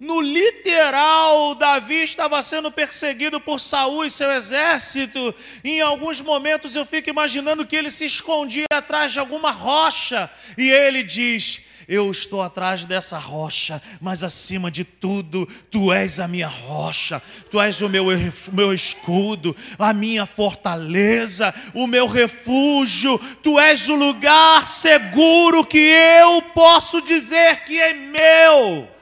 No 0.00 0.20
literal, 0.20 1.56
Davi 1.56 2.04
estava 2.04 2.40
sendo 2.40 2.70
perseguido 2.70 3.40
por 3.40 3.58
Saul 3.58 4.04
e 4.04 4.10
seu 4.10 4.30
exército. 4.30 5.34
Em 5.64 5.80
alguns 5.80 6.20
momentos 6.20 6.76
eu 6.76 6.86
fico 6.86 7.10
imaginando 7.10 7.66
que 7.66 7.74
ele 7.74 7.90
se 7.90 8.04
escondia 8.04 8.66
atrás 8.72 9.12
de 9.12 9.18
alguma 9.18 9.50
rocha. 9.50 10.30
E 10.56 10.70
ele 10.70 11.02
diz: 11.02 11.62
eu 11.88 12.10
estou 12.12 12.42
atrás 12.42 12.84
dessa 12.84 13.18
rocha, 13.18 13.82
mas 14.00 14.22
acima 14.22 14.70
de 14.70 14.84
tudo, 14.84 15.48
tu 15.70 15.90
és 15.90 16.20
a 16.20 16.28
minha 16.28 16.46
rocha, 16.46 17.20
tu 17.50 17.58
és 17.60 17.80
o 17.80 17.88
meu, 17.88 18.04
meu 18.52 18.74
escudo, 18.74 19.56
a 19.78 19.94
minha 19.94 20.26
fortaleza, 20.26 21.52
o 21.74 21.86
meu 21.86 22.06
refúgio, 22.06 23.18
tu 23.42 23.58
és 23.58 23.88
o 23.88 23.96
lugar 23.96 24.68
seguro 24.68 25.64
que 25.64 25.78
eu 25.78 26.42
posso 26.54 27.00
dizer 27.00 27.64
que 27.64 27.80
é 27.80 27.94
meu. 27.94 28.97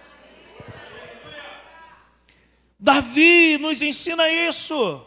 Davi 2.87 3.59
nos 3.59 3.83
ensina 3.83 4.31
isso. 4.31 5.05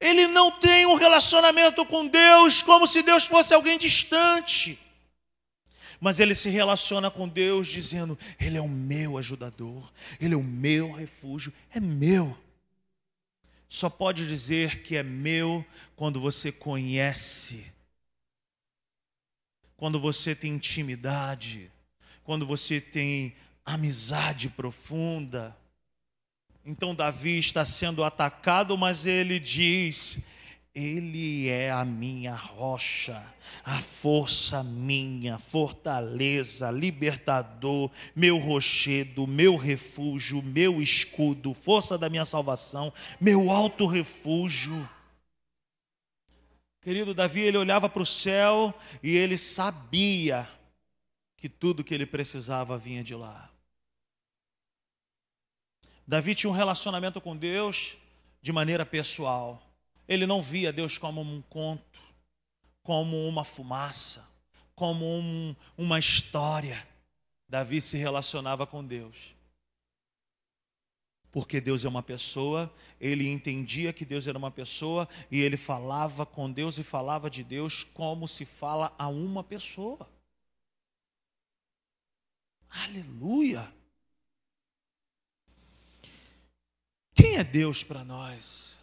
Ele 0.00 0.28
não 0.28 0.50
tem 0.52 0.86
um 0.86 0.94
relacionamento 0.94 1.84
com 1.84 2.06
Deus 2.06 2.62
como 2.62 2.86
se 2.86 3.02
Deus 3.02 3.24
fosse 3.24 3.52
alguém 3.52 3.76
distante 3.76 4.78
mas 6.00 6.20
ele 6.20 6.34
se 6.34 6.48
relaciona 6.48 7.10
com 7.10 7.28
Deus 7.28 7.68
dizendo: 7.68 8.18
Ele 8.38 8.58
é 8.58 8.60
o 8.60 8.68
meu 8.68 9.18
ajudador, 9.18 9.90
Ele 10.20 10.34
é 10.34 10.36
o 10.36 10.42
meu 10.42 10.92
refúgio, 10.92 11.52
é 11.70 11.80
meu. 11.80 12.36
Só 13.68 13.90
pode 13.90 14.26
dizer 14.26 14.82
que 14.82 14.96
é 14.96 15.02
meu 15.02 15.64
quando 15.96 16.20
você 16.20 16.52
conhece, 16.52 17.66
quando 19.76 19.98
você 19.98 20.34
tem 20.34 20.52
intimidade, 20.52 21.70
quando 22.22 22.46
você 22.46 22.80
tem 22.80 23.34
amizade 23.66 24.48
profunda. 24.48 25.56
Então, 26.64 26.94
Davi 26.94 27.38
está 27.38 27.66
sendo 27.66 28.04
atacado, 28.04 28.78
mas 28.78 29.04
ele 29.04 29.40
diz: 29.40 30.22
ele 30.76 31.48
é 31.48 31.70
a 31.70 31.84
minha 31.84 32.34
rocha, 32.34 33.22
a 33.64 33.78
força 33.80 34.62
minha, 34.62 35.38
fortaleza, 35.38 36.70
libertador, 36.70 37.90
meu 38.14 38.38
rochedo, 38.38 39.26
meu 39.26 39.56
refúgio, 39.56 40.42
meu 40.42 40.82
escudo, 40.82 41.54
força 41.54 41.96
da 41.96 42.10
minha 42.10 42.24
salvação, 42.24 42.92
meu 43.20 43.50
alto 43.50 43.86
refúgio. 43.86 44.88
Querido 46.82 47.14
Davi, 47.14 47.40
ele 47.40 47.56
olhava 47.56 47.88
para 47.88 48.02
o 48.02 48.06
céu 48.06 48.72
e 49.02 49.16
ele 49.16 49.38
sabia 49.38 50.48
que 51.36 51.48
tudo 51.48 51.82
que 51.82 51.94
ele 51.94 52.06
precisava 52.06 52.76
vinha 52.76 53.02
de 53.02 53.14
lá. 53.14 53.50
Davi 56.06 56.34
tinha 56.34 56.50
um 56.50 56.54
relacionamento 56.54 57.20
com 57.20 57.36
Deus 57.36 57.96
de 58.40 58.52
maneira 58.52 58.86
pessoal. 58.86 59.60
Ele 60.06 60.24
não 60.24 60.40
via 60.40 60.72
Deus 60.72 60.96
como 60.98 61.20
um 61.20 61.42
conto, 61.42 62.00
como 62.82 63.26
uma 63.26 63.42
fumaça, 63.44 64.24
como 64.74 65.04
um, 65.04 65.56
uma 65.76 65.98
história. 65.98 66.86
Davi 67.48 67.80
se 67.80 67.96
relacionava 67.96 68.66
com 68.66 68.84
Deus. 68.84 69.34
Porque 71.32 71.60
Deus 71.60 71.84
é 71.84 71.88
uma 71.88 72.02
pessoa, 72.02 72.72
ele 73.00 73.28
entendia 73.28 73.92
que 73.92 74.04
Deus 74.04 74.26
era 74.28 74.38
uma 74.38 74.50
pessoa 74.50 75.08
e 75.30 75.42
ele 75.42 75.56
falava 75.56 76.24
com 76.24 76.50
Deus 76.50 76.78
e 76.78 76.84
falava 76.84 77.28
de 77.28 77.42
Deus 77.42 77.82
como 77.82 78.28
se 78.28 78.44
fala 78.44 78.94
a 78.96 79.08
uma 79.08 79.42
pessoa. 79.42 80.08
Aleluia! 82.70 83.75
Quem 87.16 87.36
é 87.36 87.42
Deus 87.42 87.82
para 87.82 88.04
nós? 88.04 88.76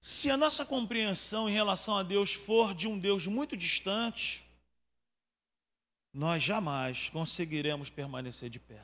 Se 0.00 0.30
a 0.30 0.36
nossa 0.36 0.64
compreensão 0.64 1.48
em 1.48 1.52
relação 1.52 1.96
a 1.96 2.02
Deus 2.02 2.32
for 2.32 2.74
de 2.74 2.88
um 2.88 2.98
Deus 2.98 3.26
muito 3.26 3.54
distante, 3.54 4.42
nós 6.12 6.42
jamais 6.42 7.10
conseguiremos 7.10 7.90
permanecer 7.90 8.48
de 8.48 8.58
pé. 8.58 8.82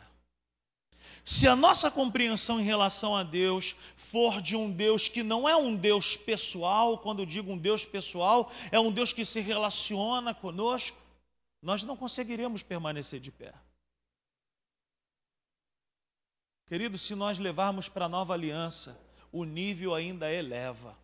Se 1.25 1.49
a 1.49 1.57
nossa 1.57 1.91
compreensão 1.91 2.61
em 2.61 2.65
relação 2.65 3.17
a 3.17 3.23
Deus 3.23 3.75
for 3.97 4.41
de 4.41 4.55
um 4.55 4.71
Deus 4.71 5.09
que 5.09 5.23
não 5.23 5.49
é 5.49 5.57
um 5.57 5.75
Deus 5.75 6.17
pessoal, 6.17 6.99
quando 6.99 7.21
eu 7.21 7.27
digo 7.27 7.51
um 7.51 7.59
Deus 7.59 7.87
pessoal, 7.87 8.53
é 8.71 8.79
um 8.79 8.93
Deus 8.93 9.13
que 9.13 9.25
se 9.25 9.41
relaciona 9.41 10.35
conosco, 10.35 10.97
nós 11.63 11.83
não 11.83 11.97
conseguiremos 11.97 12.63
permanecer 12.63 13.19
de 13.19 13.33
pé. 13.33 13.53
Querido, 16.67 16.99
se 16.99 17.15
nós 17.15 17.39
levarmos 17.39 17.89
para 17.89 18.07
a 18.07 18.09
nova 18.09 18.35
aliança, 18.35 18.99
o 19.33 19.45
nível 19.45 19.95
ainda 19.95 20.31
eleva 20.33 20.97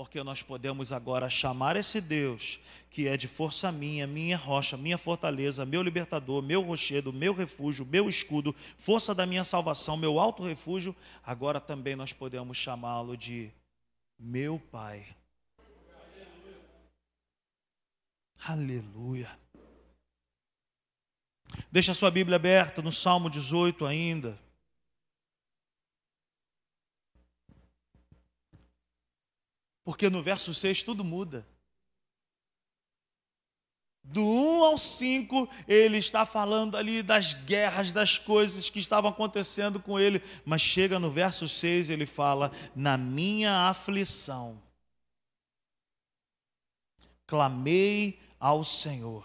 porque 0.00 0.22
nós 0.22 0.42
podemos 0.42 0.92
agora 0.92 1.28
chamar 1.28 1.76
esse 1.76 2.00
Deus, 2.00 2.58
que 2.88 3.06
é 3.06 3.18
de 3.18 3.28
força 3.28 3.70
minha, 3.70 4.06
minha 4.06 4.34
rocha, 4.34 4.74
minha 4.74 4.96
fortaleza, 4.96 5.66
meu 5.66 5.82
libertador, 5.82 6.42
meu 6.42 6.62
rochedo, 6.62 7.12
meu 7.12 7.34
refúgio, 7.34 7.84
meu 7.84 8.08
escudo, 8.08 8.56
força 8.78 9.14
da 9.14 9.26
minha 9.26 9.44
salvação, 9.44 9.98
meu 9.98 10.18
alto 10.18 10.42
refúgio, 10.42 10.96
agora 11.22 11.60
também 11.60 11.94
nós 11.96 12.14
podemos 12.14 12.56
chamá-lo 12.56 13.14
de 13.14 13.50
meu 14.18 14.58
Pai. 14.72 15.06
Aleluia. 18.42 19.38
Deixa 21.70 21.92
a 21.92 21.94
sua 21.94 22.10
Bíblia 22.10 22.36
aberta 22.36 22.80
no 22.80 22.90
Salmo 22.90 23.28
18 23.28 23.84
ainda. 23.84 24.38
Porque 29.84 30.10
no 30.10 30.22
verso 30.22 30.52
6 30.52 30.82
tudo 30.82 31.04
muda. 31.04 31.46
Do 34.02 34.22
1 34.24 34.64
ao 34.64 34.78
5, 34.78 35.48
ele 35.68 35.98
está 35.98 36.24
falando 36.26 36.76
ali 36.76 37.02
das 37.02 37.34
guerras, 37.34 37.92
das 37.92 38.18
coisas 38.18 38.68
que 38.68 38.78
estavam 38.78 39.10
acontecendo 39.10 39.78
com 39.78 40.00
ele, 40.00 40.22
mas 40.44 40.62
chega 40.62 40.98
no 40.98 41.10
verso 41.10 41.48
6, 41.48 41.90
ele 41.90 42.06
fala: 42.06 42.50
Na 42.74 42.96
minha 42.96 43.68
aflição, 43.68 44.60
clamei 47.26 48.18
ao 48.38 48.64
Senhor, 48.64 49.24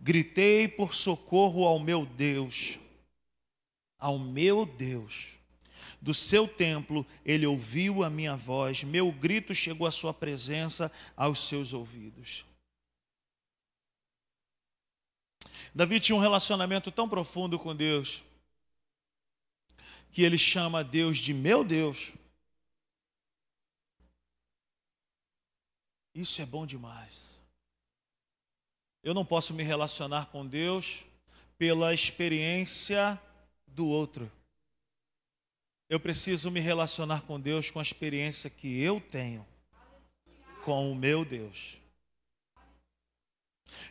gritei 0.00 0.68
por 0.68 0.94
socorro 0.94 1.66
ao 1.66 1.78
meu 1.78 2.06
Deus, 2.06 2.78
ao 3.98 4.18
meu 4.18 4.64
Deus 4.64 5.43
do 6.04 6.12
seu 6.12 6.46
templo, 6.46 7.06
ele 7.24 7.46
ouviu 7.46 8.04
a 8.04 8.10
minha 8.10 8.36
voz, 8.36 8.84
meu 8.84 9.10
grito 9.10 9.54
chegou 9.54 9.86
à 9.86 9.90
sua 9.90 10.12
presença, 10.12 10.92
aos 11.16 11.48
seus 11.48 11.72
ouvidos. 11.72 12.44
Davi 15.74 15.98
tinha 15.98 16.14
um 16.14 16.20
relacionamento 16.20 16.92
tão 16.92 17.08
profundo 17.08 17.58
com 17.58 17.74
Deus, 17.74 18.22
que 20.12 20.22
ele 20.22 20.36
chama 20.36 20.84
Deus 20.84 21.16
de 21.16 21.32
meu 21.32 21.64
Deus. 21.64 22.12
Isso 26.14 26.42
é 26.42 26.44
bom 26.44 26.66
demais. 26.66 27.34
Eu 29.02 29.14
não 29.14 29.24
posso 29.24 29.54
me 29.54 29.62
relacionar 29.62 30.26
com 30.26 30.46
Deus 30.46 31.06
pela 31.56 31.94
experiência 31.94 33.18
do 33.66 33.86
outro. 33.86 34.30
Eu 35.88 36.00
preciso 36.00 36.50
me 36.50 36.60
relacionar 36.60 37.22
com 37.22 37.38
Deus 37.38 37.70
com 37.70 37.78
a 37.78 37.82
experiência 37.82 38.48
que 38.48 38.80
eu 38.80 39.00
tenho 39.00 39.46
com 40.64 40.90
o 40.90 40.94
meu 40.94 41.24
Deus. 41.24 41.76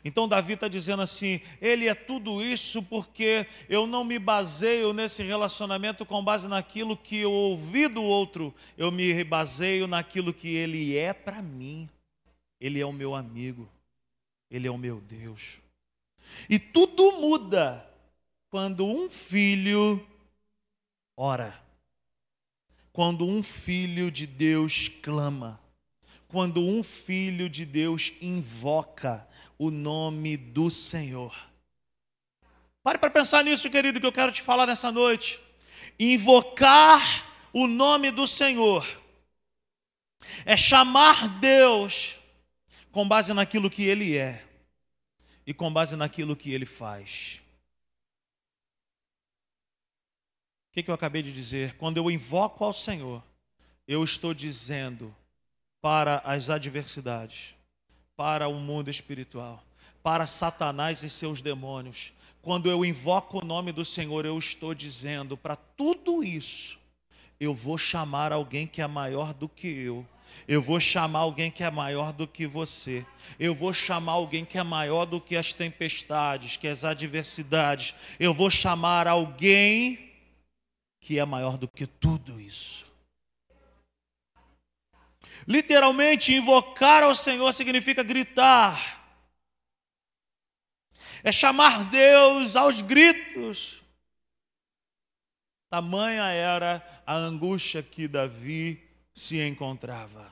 Então 0.04 0.28
Davi 0.28 0.54
está 0.54 0.68
dizendo 0.68 1.04
assim: 1.04 1.40
ele 1.62 1.88
é 1.88 1.94
tudo 1.94 2.42
isso 2.42 2.82
porque 2.82 3.46
eu 3.70 3.86
não 3.86 4.04
me 4.04 4.18
baseio 4.18 4.92
nesse 4.92 5.22
relacionamento 5.24 6.06
com 6.06 6.24
base 6.24 6.48
naquilo 6.48 6.98
que 6.98 7.20
eu 7.20 7.32
ouvi 7.32 7.88
do 7.88 8.02
outro, 8.02 8.54
eu 8.78 8.92
me 8.92 9.24
baseio 9.24 9.88
naquilo 9.88 10.34
que 10.34 10.56
ele 10.56 10.98
é 10.98 11.14
para 11.14 11.42
mim. 11.42 11.88
Ele 12.60 12.80
é 12.80 12.86
o 12.86 12.94
meu 12.94 13.14
amigo, 13.14 13.70
ele 14.50 14.68
é 14.68 14.72
o 14.72 14.78
meu 14.78 15.00
Deus. 15.02 15.62
E 16.50 16.58
tudo 16.58 17.20
muda 17.20 17.86
quando 18.50 18.86
um 18.86 19.10
filho 19.10 20.06
ora 21.16 21.63
quando 22.94 23.26
um 23.26 23.42
filho 23.42 24.12
de 24.12 24.28
Deus 24.28 24.88
clama, 25.02 25.60
quando 26.28 26.62
um 26.64 26.84
filho 26.84 27.50
de 27.50 27.66
Deus 27.66 28.14
invoca 28.22 29.28
o 29.58 29.72
nome 29.72 30.38
do 30.38 30.70
Senhor. 30.70 31.36
Pare 32.84 33.00
para 33.00 33.10
pensar 33.10 33.44
nisso, 33.44 33.70
querido, 33.70 34.00
que 34.00 34.06
eu 34.06 34.12
quero 34.12 34.32
te 34.32 34.44
falar 34.44 34.68
nessa 34.68 34.92
noite. 34.92 35.42
Invocar 36.00 37.50
o 37.52 37.66
nome 37.66 38.12
do 38.12 38.28
Senhor 38.28 38.86
é 40.46 40.56
chamar 40.56 41.40
Deus 41.40 42.20
com 42.92 43.08
base 43.08 43.34
naquilo 43.34 43.70
que 43.70 43.84
Ele 43.84 44.16
é 44.16 44.44
e 45.48 45.54
com 45.54 45.72
base 45.74 45.96
naquilo 45.96 46.36
que 46.36 46.54
Ele 46.54 46.66
faz. 46.66 47.42
O 50.62 50.63
que, 50.74 50.82
que 50.82 50.90
eu 50.90 50.96
acabei 50.96 51.22
de 51.22 51.32
dizer? 51.32 51.76
Quando 51.76 51.98
eu 51.98 52.10
invoco 52.10 52.66
ao 52.66 52.74
Senhor, 52.74 53.24
eu 53.88 54.04
estou 54.04 54.34
dizendo 54.34 55.16
para 55.80 56.18
as 56.26 56.50
adversidades, 56.50 57.54
para 58.18 58.48
o 58.48 58.56
mundo 58.56 58.90
espiritual, 58.90 59.64
para 60.02 60.26
Satanás 60.26 61.04
e 61.04 61.10
seus 61.12 61.44
demônios. 61.44 62.12
Quando 62.42 62.72
eu 62.72 62.84
invoco 62.84 63.40
o 63.40 63.46
nome 63.46 63.72
do 63.72 63.86
Senhor, 63.86 64.26
eu 64.26 64.36
estou 64.38 64.74
dizendo 64.74 65.38
para 65.38 65.56
tudo 65.56 66.24
isso, 66.24 66.80
eu 67.40 67.54
vou 67.54 67.78
chamar 67.78 68.34
alguém 68.34 68.66
que 68.66 68.82
é 68.82 68.88
maior 68.88 69.32
do 69.32 69.48
que 69.48 69.68
eu. 69.68 70.04
Eu 70.48 70.60
vou 70.60 70.80
chamar 70.80 71.20
alguém 71.20 71.52
que 71.52 71.64
é 71.64 71.70
maior 71.70 72.12
do 72.12 72.28
que 72.28 72.48
você. 72.48 73.06
Eu 73.40 73.54
vou 73.54 73.72
chamar 73.72 74.14
alguém 74.14 74.44
que 74.44 74.58
é 74.58 74.64
maior 74.64 75.06
do 75.06 75.22
que 75.22 75.36
as 75.36 75.54
tempestades, 75.54 76.58
que 76.58 76.68
as 76.68 76.84
adversidades. 76.84 77.94
Eu 78.20 78.34
vou 78.34 78.50
chamar 78.50 79.08
alguém 79.08 80.13
que 81.04 81.20
é 81.20 81.26
maior 81.26 81.58
do 81.58 81.68
que 81.68 81.86
tudo 81.86 82.40
isso. 82.40 82.86
Literalmente, 85.46 86.34
invocar 86.34 87.04
ao 87.04 87.14
Senhor 87.14 87.52
significa 87.54 88.02
gritar, 88.02 89.04
é 91.22 91.32
chamar 91.32 91.90
Deus 91.90 92.56
aos 92.56 92.82
gritos. 92.82 93.82
Tamanha 95.70 96.24
era 96.24 97.04
a 97.06 97.16
angústia 97.16 97.84
que 97.84 98.08
Davi 98.08 98.82
se 99.14 99.42
encontrava. 99.42 100.32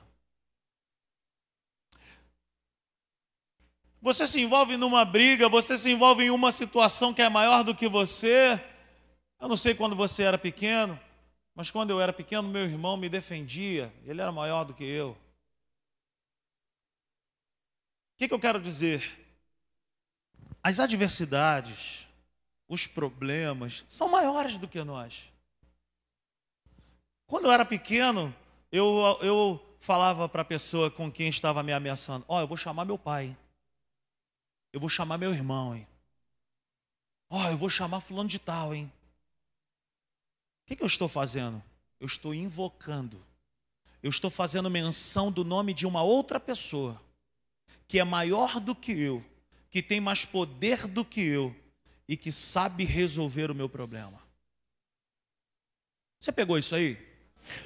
Você 4.00 4.26
se 4.26 4.40
envolve 4.40 4.76
numa 4.78 5.04
briga, 5.04 5.48
você 5.50 5.76
se 5.76 5.90
envolve 5.90 6.24
em 6.24 6.30
uma 6.30 6.50
situação 6.50 7.12
que 7.12 7.20
é 7.20 7.28
maior 7.28 7.62
do 7.62 7.74
que 7.74 7.88
você, 7.88 8.60
eu 9.42 9.48
não 9.48 9.56
sei 9.56 9.74
quando 9.74 9.96
você 9.96 10.22
era 10.22 10.38
pequeno, 10.38 10.98
mas 11.52 11.68
quando 11.68 11.90
eu 11.90 12.00
era 12.00 12.12
pequeno, 12.12 12.48
meu 12.48 12.62
irmão 12.62 12.96
me 12.96 13.08
defendia, 13.08 13.92
ele 14.04 14.20
era 14.20 14.30
maior 14.30 14.62
do 14.62 14.72
que 14.72 14.84
eu. 14.84 15.10
O 18.14 18.18
que, 18.18 18.28
que 18.28 18.34
eu 18.34 18.38
quero 18.38 18.62
dizer? 18.62 19.18
As 20.62 20.78
adversidades, 20.78 22.06
os 22.68 22.86
problemas, 22.86 23.84
são 23.88 24.08
maiores 24.08 24.56
do 24.56 24.68
que 24.68 24.84
nós. 24.84 25.32
Quando 27.26 27.46
eu 27.46 27.52
era 27.52 27.64
pequeno, 27.64 28.32
eu, 28.70 29.18
eu 29.22 29.76
falava 29.80 30.28
para 30.28 30.42
a 30.42 30.44
pessoa 30.44 30.88
com 30.88 31.10
quem 31.10 31.28
estava 31.28 31.64
me 31.64 31.72
ameaçando: 31.72 32.24
Ó, 32.28 32.36
oh, 32.36 32.40
eu 32.42 32.46
vou 32.46 32.56
chamar 32.56 32.84
meu 32.84 32.96
pai. 32.96 33.36
Eu 34.72 34.78
vou 34.78 34.88
chamar 34.88 35.18
meu 35.18 35.34
irmão, 35.34 35.74
hein? 35.74 35.84
Ó, 37.28 37.42
oh, 37.42 37.48
eu 37.48 37.58
vou 37.58 37.68
chamar 37.68 38.00
fulano 38.00 38.28
de 38.28 38.38
tal, 38.38 38.72
hein? 38.72 38.90
O 40.64 40.66
que, 40.66 40.76
que 40.76 40.82
eu 40.82 40.86
estou 40.86 41.08
fazendo? 41.08 41.62
Eu 41.98 42.06
estou 42.06 42.34
invocando. 42.34 43.24
Eu 44.02 44.10
estou 44.10 44.30
fazendo 44.30 44.68
menção 44.70 45.30
do 45.30 45.44
nome 45.44 45.72
de 45.72 45.86
uma 45.86 46.02
outra 46.02 46.40
pessoa 46.40 47.00
que 47.86 47.98
é 47.98 48.04
maior 48.04 48.58
do 48.58 48.74
que 48.74 48.92
eu, 48.92 49.24
que 49.70 49.82
tem 49.82 50.00
mais 50.00 50.24
poder 50.24 50.86
do 50.86 51.04
que 51.04 51.20
eu 51.20 51.54
e 52.08 52.16
que 52.16 52.32
sabe 52.32 52.84
resolver 52.84 53.50
o 53.50 53.54
meu 53.54 53.68
problema. 53.68 54.20
Você 56.18 56.32
pegou 56.32 56.58
isso 56.58 56.74
aí? 56.74 56.98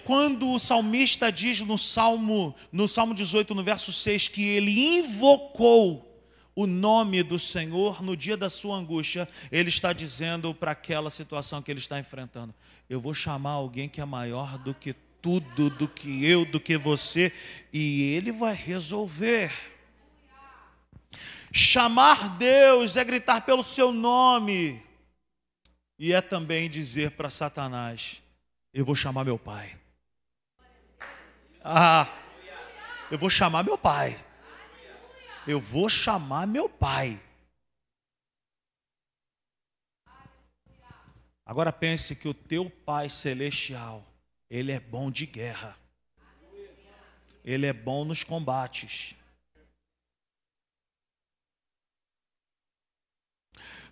Quando 0.05 0.51
o 0.53 0.59
salmista 0.59 1.31
diz 1.31 1.61
no 1.61 1.77
Salmo, 1.77 2.55
no 2.73 2.89
Salmo 2.89 3.15
18, 3.15 3.55
no 3.55 3.63
verso 3.63 3.93
6, 3.93 4.29
que 4.29 4.43
ele 4.43 4.99
invocou 4.99 6.06
o 6.57 6.67
nome 6.67 7.23
do 7.23 7.39
Senhor 7.39 8.03
no 8.03 8.17
dia 8.17 8.35
da 8.35 8.49
sua 8.49 8.77
angústia, 8.77 9.29
ele 9.53 9.69
está 9.69 9.93
dizendo 9.93 10.55
para 10.55 10.71
aquela 10.71 11.11
situação 11.11 11.61
que 11.61 11.71
ele 11.71 11.79
está 11.79 12.01
enfrentando: 12.01 12.55
eu 12.89 12.99
vou 12.99 13.13
chamar 13.13 13.51
alguém 13.51 13.91
que 13.91 14.01
é 14.01 14.05
maior 14.07 14.57
do 14.57 14.73
que 14.73 14.95
tudo, 15.21 15.69
do 15.69 15.87
que 15.87 16.25
eu, 16.25 16.47
do 16.47 16.59
que 16.59 16.79
você, 16.79 17.31
e 17.71 18.15
ele 18.15 18.33
vai 18.33 18.55
resolver. 18.55 19.53
Chamar 21.53 22.37
Deus 22.37 22.97
é 22.97 23.05
gritar 23.05 23.43
pelo 23.43 23.63
seu 23.63 23.93
nome, 23.93 24.83
e 25.99 26.13
é 26.13 26.23
também 26.23 26.71
dizer 26.71 27.11
para 27.11 27.29
Satanás: 27.29 28.23
eu 28.73 28.85
vou 28.85 28.95
chamar 28.95 29.25
meu 29.25 29.39
pai. 29.39 29.77
Ah, 31.63 32.09
eu 33.11 33.19
vou 33.19 33.29
chamar 33.29 33.63
meu 33.63 33.77
pai 33.77 34.19
eu 35.47 35.61
vou 35.61 35.89
chamar 35.89 36.47
meu 36.47 36.69
pai. 36.69 37.21
Agora 41.45 41.73
pense 41.73 42.17
que 42.17 42.27
o 42.27 42.35
teu 42.35 42.69
Pai 42.69 43.09
celestial, 43.09 44.05
ele 44.51 44.73
é 44.73 44.81
bom 44.81 45.13
de 45.13 45.25
guerra. 45.27 45.79
Ele 47.45 47.67
é 47.67 47.73
bom 47.73 48.05
nos 48.05 48.25
combates. 48.25 49.15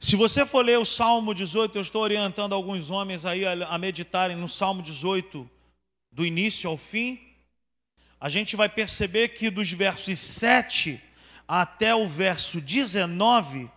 Se 0.00 0.16
você 0.16 0.44
for 0.44 0.64
ler 0.64 0.80
o 0.80 0.84
Salmo 0.84 1.32
18, 1.32 1.78
eu 1.78 1.82
estou 1.82 2.02
orientando 2.02 2.52
alguns 2.52 2.90
homens 2.90 3.24
aí 3.24 3.44
a 3.46 3.78
meditarem 3.78 4.36
no 4.36 4.48
Salmo 4.48 4.82
18, 4.82 5.48
do 6.10 6.26
início 6.26 6.68
ao 6.68 6.76
fim. 6.76 7.20
A 8.20 8.28
gente 8.28 8.56
vai 8.56 8.68
perceber 8.68 9.28
que 9.28 9.48
dos 9.48 9.70
versos 9.70 10.18
7 10.18 11.00
até 11.46 11.94
o 11.94 12.08
verso 12.08 12.60
19, 12.60 13.70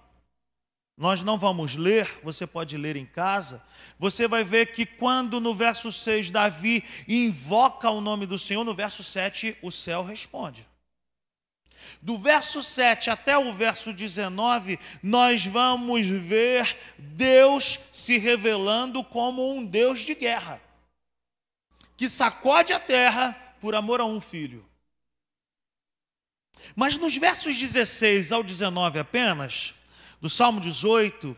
nós 0.98 1.22
não 1.22 1.38
vamos 1.38 1.76
ler, 1.76 2.20
você 2.24 2.48
pode 2.48 2.76
ler 2.76 2.96
em 2.96 3.06
casa. 3.06 3.62
Você 4.00 4.28
vai 4.28 4.44
ver 4.44 4.72
que 4.72 4.84
quando 4.84 5.40
no 5.40 5.54
verso 5.54 5.92
6 5.92 6.32
Davi 6.32 6.84
invoca 7.08 7.90
o 7.92 8.02
nome 8.02 8.26
do 8.26 8.40
Senhor, 8.40 8.64
no 8.64 8.74
verso 8.74 9.04
7 9.04 9.58
o 9.62 9.72
céu 9.72 10.04
responde. 10.04 10.68
Do 12.02 12.18
verso 12.18 12.64
7 12.64 13.12
até 13.12 13.38
o 13.38 13.54
verso 13.54 13.94
19, 13.94 14.80
nós 15.04 15.46
vamos 15.46 16.08
ver 16.08 16.78
Deus 16.98 17.80
se 17.92 18.18
revelando 18.18 19.04
como 19.04 19.54
um 19.54 19.64
Deus 19.64 20.02
de 20.02 20.16
guerra, 20.16 20.60
que 21.96 22.10
sacode 22.10 22.74
a 22.74 22.80
terra 22.80 23.34
por 23.62 23.76
amor 23.76 24.02
a 24.02 24.06
um 24.06 24.20
filho. 24.20 24.67
Mas 26.76 26.98
nos 26.98 27.16
versos 27.16 27.58
16 27.58 28.32
ao 28.32 28.44
19 28.44 29.00
apenas, 29.00 29.74
do 30.22 30.30
Salmo 30.30 30.60
18, 30.60 31.38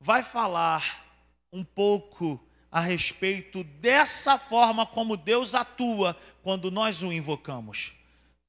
vai 0.00 0.22
falar 0.22 1.04
um 1.52 1.64
pouco 1.64 2.40
a 2.70 2.80
respeito 2.80 3.62
dessa 3.62 4.36
forma 4.36 4.84
como 4.84 5.16
Deus 5.16 5.54
atua 5.54 6.16
quando 6.42 6.70
nós 6.70 7.02
o 7.02 7.12
invocamos. 7.12 7.92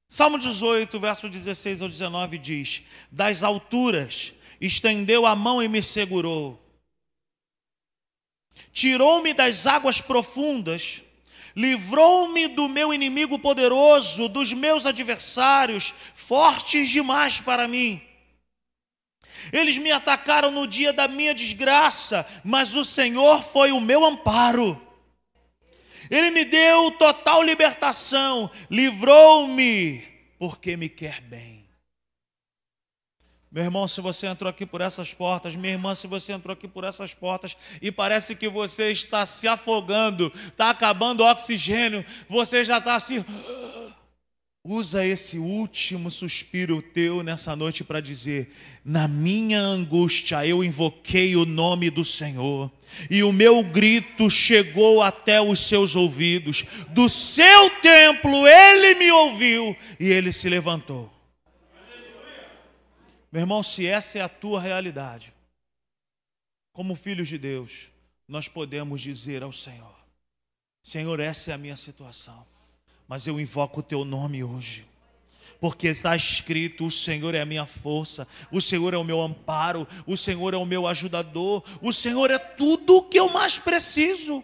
Salmo 0.10 0.40
18, 0.40 1.00
verso 1.00 1.30
16 1.30 1.82
ao 1.82 1.88
19 1.88 2.38
diz: 2.40 2.82
Das 3.12 3.44
alturas 3.44 4.34
estendeu 4.60 5.26
a 5.26 5.36
mão 5.36 5.62
e 5.62 5.68
me 5.68 5.82
segurou, 5.82 6.60
tirou-me 8.74 9.34
das 9.34 9.68
águas 9.68 10.02
profundas, 10.02 11.04
livrou-me 11.56 12.48
do 12.50 12.68
meu 12.68 12.94
inimigo 12.94 13.40
poderoso, 13.40 14.28
dos 14.28 14.52
meus 14.52 14.86
adversários, 14.86 15.94
fortes 16.14 16.90
demais 16.90 17.40
para 17.40 17.68
mim. 17.68 18.02
Eles 19.54 19.78
me 19.78 19.92
atacaram 19.92 20.52
no 20.52 20.68
dia 20.68 20.92
da 20.92 21.08
minha 21.08 21.34
desgraça, 21.34 22.26
mas 22.44 22.74
o 22.74 22.84
Senhor 22.84 23.44
foi 23.44 23.72
o 23.72 23.80
meu 23.80 24.04
amparo. 24.04 24.82
Ele 26.10 26.32
me 26.32 26.44
deu 26.46 26.92
total 26.92 27.42
libertação, 27.44 28.50
livrou-me, 28.70 30.04
porque 30.38 30.76
me 30.76 30.90
quer 30.90 31.22
bem. 31.22 31.55
Meu 33.56 33.64
irmão, 33.64 33.88
se 33.88 34.02
você 34.02 34.28
entrou 34.28 34.50
aqui 34.50 34.66
por 34.66 34.82
essas 34.82 35.14
portas, 35.14 35.56
minha 35.56 35.72
irmã, 35.72 35.96
se 35.96 36.08
você 36.08 36.34
entrou 36.34 36.52
aqui 36.52 36.68
por 36.68 36.84
essas 36.84 37.14
portas 37.14 37.56
e 37.82 37.90
parece 37.90 38.36
que 38.36 38.50
você 38.50 38.92
está 38.92 39.26
se 39.26 39.48
afogando, 39.48 40.30
está 40.48 40.70
acabando 40.70 41.24
o 41.24 41.32
oxigênio, 41.32 42.04
você 42.28 42.66
já 42.66 42.80
está 42.80 42.96
assim. 42.96 43.24
Usa 44.62 45.06
esse 45.06 45.38
último 45.38 46.12
suspiro 46.12 46.82
teu 46.82 47.24
nessa 47.24 47.56
noite 47.56 47.82
para 47.82 48.02
dizer: 48.02 48.52
na 48.84 49.08
minha 49.08 49.62
angústia 49.62 50.46
eu 50.46 50.62
invoquei 50.62 51.38
o 51.38 51.46
nome 51.46 51.90
do 51.90 52.04
Senhor, 52.04 52.70
e 53.10 53.24
o 53.24 53.32
meu 53.32 53.64
grito 53.64 54.30
chegou 54.30 55.02
até 55.02 55.40
os 55.40 55.66
seus 55.66 55.96
ouvidos. 55.96 56.66
Do 56.90 57.08
seu 57.08 57.70
templo 57.82 58.46
ele 58.46 58.96
me 58.96 59.10
ouviu 59.12 59.78
e 59.98 60.12
ele 60.12 60.34
se 60.34 60.50
levantou. 60.50 61.15
Meu 63.36 63.42
irmão, 63.42 63.62
se 63.62 63.86
essa 63.86 64.18
é 64.18 64.22
a 64.22 64.30
tua 64.30 64.62
realidade, 64.62 65.36
como 66.72 66.96
filhos 66.96 67.28
de 67.28 67.38
Deus, 67.38 67.92
nós 68.28 68.48
podemos 68.48 69.02
dizer 69.02 69.44
ao 69.44 69.52
Senhor: 69.52 69.96
Senhor, 70.82 71.20
essa 71.20 71.52
é 71.52 71.54
a 71.54 71.58
minha 71.58 71.76
situação 71.76 72.48
mas 73.08 73.28
eu 73.28 73.40
invoco 73.40 73.80
o 73.80 73.84
teu 73.84 74.04
nome 74.04 74.44
hoje. 74.44 74.86
Porque 75.60 75.88
está 75.88 76.16
escrito: 76.16 76.86
o 76.86 76.92
Senhor 76.92 77.34
é 77.36 77.42
a 77.42 77.46
minha 77.46 77.66
força, 77.66 78.28
o 78.52 78.62
Senhor 78.62 78.94
é 78.94 78.98
o 78.98 79.04
meu 79.04 79.22
amparo, 79.22 79.88
o 80.06 80.18
Senhor 80.18 80.54
é 80.54 80.58
o 80.58 80.66
meu 80.66 80.88
ajudador, 80.88 81.64
o 81.82 81.94
Senhor 81.94 82.32
é 82.32 82.38
tudo 82.38 82.98
o 82.98 83.04
que 83.04 83.20
eu 83.20 83.30
mais 83.30 83.60
preciso. 83.60 84.44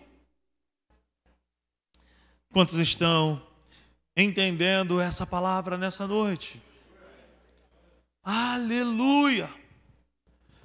Quantos 2.52 2.76
estão 2.76 3.42
entendendo 4.16 5.00
essa 5.00 5.26
palavra 5.26 5.78
nessa 5.78 6.06
noite? 6.06 6.62
Aleluia! 8.24 9.50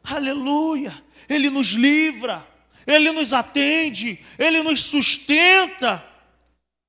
Aleluia! 0.02 1.04
Ele 1.28 1.50
nos 1.50 1.68
livra, 1.68 2.46
Ele 2.86 3.10
nos 3.12 3.32
atende, 3.32 4.18
Ele 4.38 4.62
nos 4.62 4.82
sustenta 4.82 6.16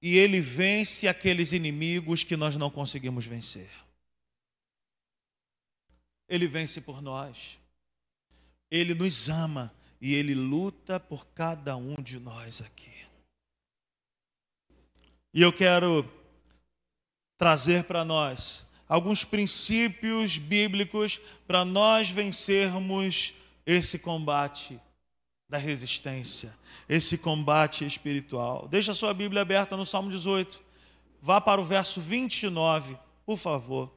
e 0.02 0.18
ele 0.18 0.40
vence 0.40 1.08
aqueles 1.08 1.52
inimigos 1.52 2.24
que 2.24 2.38
nós 2.38 2.56
não 2.56 2.70
conseguimos 2.70 3.26
vencer. 3.26 3.70
Ele 6.28 6.48
vence 6.48 6.80
por 6.82 7.02
nós. 7.02 7.60
Ele 8.70 8.94
nos 8.94 9.28
ama 9.30 9.74
e 10.00 10.14
ele 10.14 10.36
luta 10.36 11.00
por 11.00 11.26
cada 11.28 11.76
um 11.76 11.96
de 11.96 12.20
nós 12.20 12.62
aqui. 12.62 12.94
E 15.34 15.42
eu 15.42 15.52
quero 15.52 16.10
trazer 17.38 17.86
para 17.86 18.04
nós 18.04 18.67
alguns 18.88 19.24
princípios 19.24 20.38
bíblicos 20.38 21.20
para 21.46 21.66
nós 21.66 22.10
vencermos 22.10 23.34
esse 23.66 24.00
combate 24.00 24.80
da 25.50 25.58
resistência, 25.58 26.54
esse 26.88 27.18
combate 27.18 27.86
espiritual. 27.86 28.68
Deixa 28.70 28.92
a 28.92 28.96
sua 28.96 29.14
Bíblia 29.14 29.42
aberta 29.42 29.78
no 29.78 29.86
Salmo 29.86 30.10
18. 30.10 30.60
Vá 31.22 31.40
para 31.40 31.62
o 31.62 31.66
verso 31.66 32.00
29, 32.02 32.98
por 33.26 33.38
favor. 33.38 33.94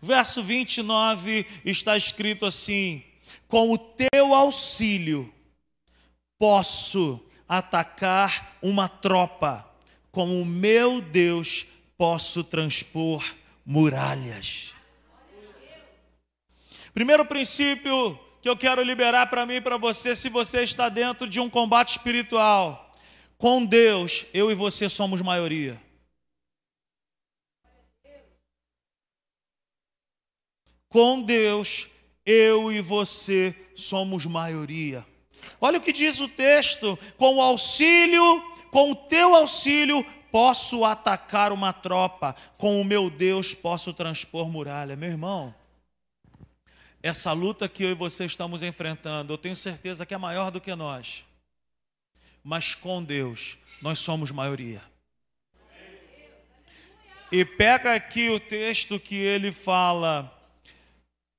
Verso 0.00 0.42
29 0.42 1.46
está 1.64 1.96
escrito 1.96 2.46
assim: 2.46 3.02
Com 3.48 3.72
o 3.72 3.78
teu 3.78 4.34
auxílio 4.34 5.32
posso 6.38 7.20
atacar 7.48 8.58
uma 8.60 8.88
tropa, 8.88 9.68
com 10.10 10.40
o 10.40 10.44
meu 10.44 11.00
Deus 11.00 11.66
posso 11.96 12.44
transpor 12.44 13.24
muralhas. 13.64 14.74
Primeiro 16.92 17.26
princípio 17.26 18.18
que 18.40 18.48
eu 18.48 18.56
quero 18.56 18.82
liberar 18.82 19.28
para 19.28 19.44
mim 19.44 19.54
e 19.54 19.60
para 19.60 19.76
você, 19.76 20.14
se 20.14 20.28
você 20.28 20.62
está 20.62 20.88
dentro 20.88 21.26
de 21.26 21.40
um 21.40 21.50
combate 21.50 21.90
espiritual. 21.90 22.92
Com 23.36 23.66
Deus, 23.66 24.24
eu 24.32 24.50
e 24.50 24.54
você 24.54 24.88
somos 24.88 25.20
maioria. 25.20 25.80
Com 30.88 31.20
Deus, 31.20 31.90
eu 32.24 32.72
e 32.72 32.80
você 32.80 33.54
somos 33.74 34.24
maioria. 34.24 35.04
Olha 35.60 35.78
o 35.78 35.80
que 35.82 35.92
diz 35.92 36.20
o 36.20 36.28
texto: 36.28 36.98
com 37.18 37.36
o 37.36 37.42
auxílio, 37.42 38.22
com 38.70 38.92
o 38.92 38.94
teu 38.94 39.34
auxílio, 39.34 40.04
posso 40.36 40.84
atacar 40.84 41.50
uma 41.50 41.72
tropa, 41.72 42.36
com 42.58 42.78
o 42.78 42.84
meu 42.84 43.08
Deus 43.08 43.54
posso 43.54 43.90
transpor 43.94 44.50
muralha. 44.50 44.94
Meu 44.94 45.08
irmão, 45.08 45.54
essa 47.02 47.32
luta 47.32 47.66
que 47.70 47.82
eu 47.82 47.90
e 47.92 47.94
você 47.94 48.26
estamos 48.26 48.62
enfrentando, 48.62 49.32
eu 49.32 49.38
tenho 49.38 49.56
certeza 49.56 50.04
que 50.04 50.12
é 50.12 50.18
maior 50.18 50.50
do 50.50 50.60
que 50.60 50.74
nós. 50.74 51.24
Mas 52.44 52.74
com 52.74 53.02
Deus, 53.02 53.56
nós 53.80 53.98
somos 53.98 54.30
maioria. 54.30 54.82
E 57.32 57.42
pega 57.42 57.94
aqui 57.94 58.28
o 58.28 58.38
texto 58.38 59.00
que 59.00 59.14
ele 59.14 59.50
fala: 59.50 60.30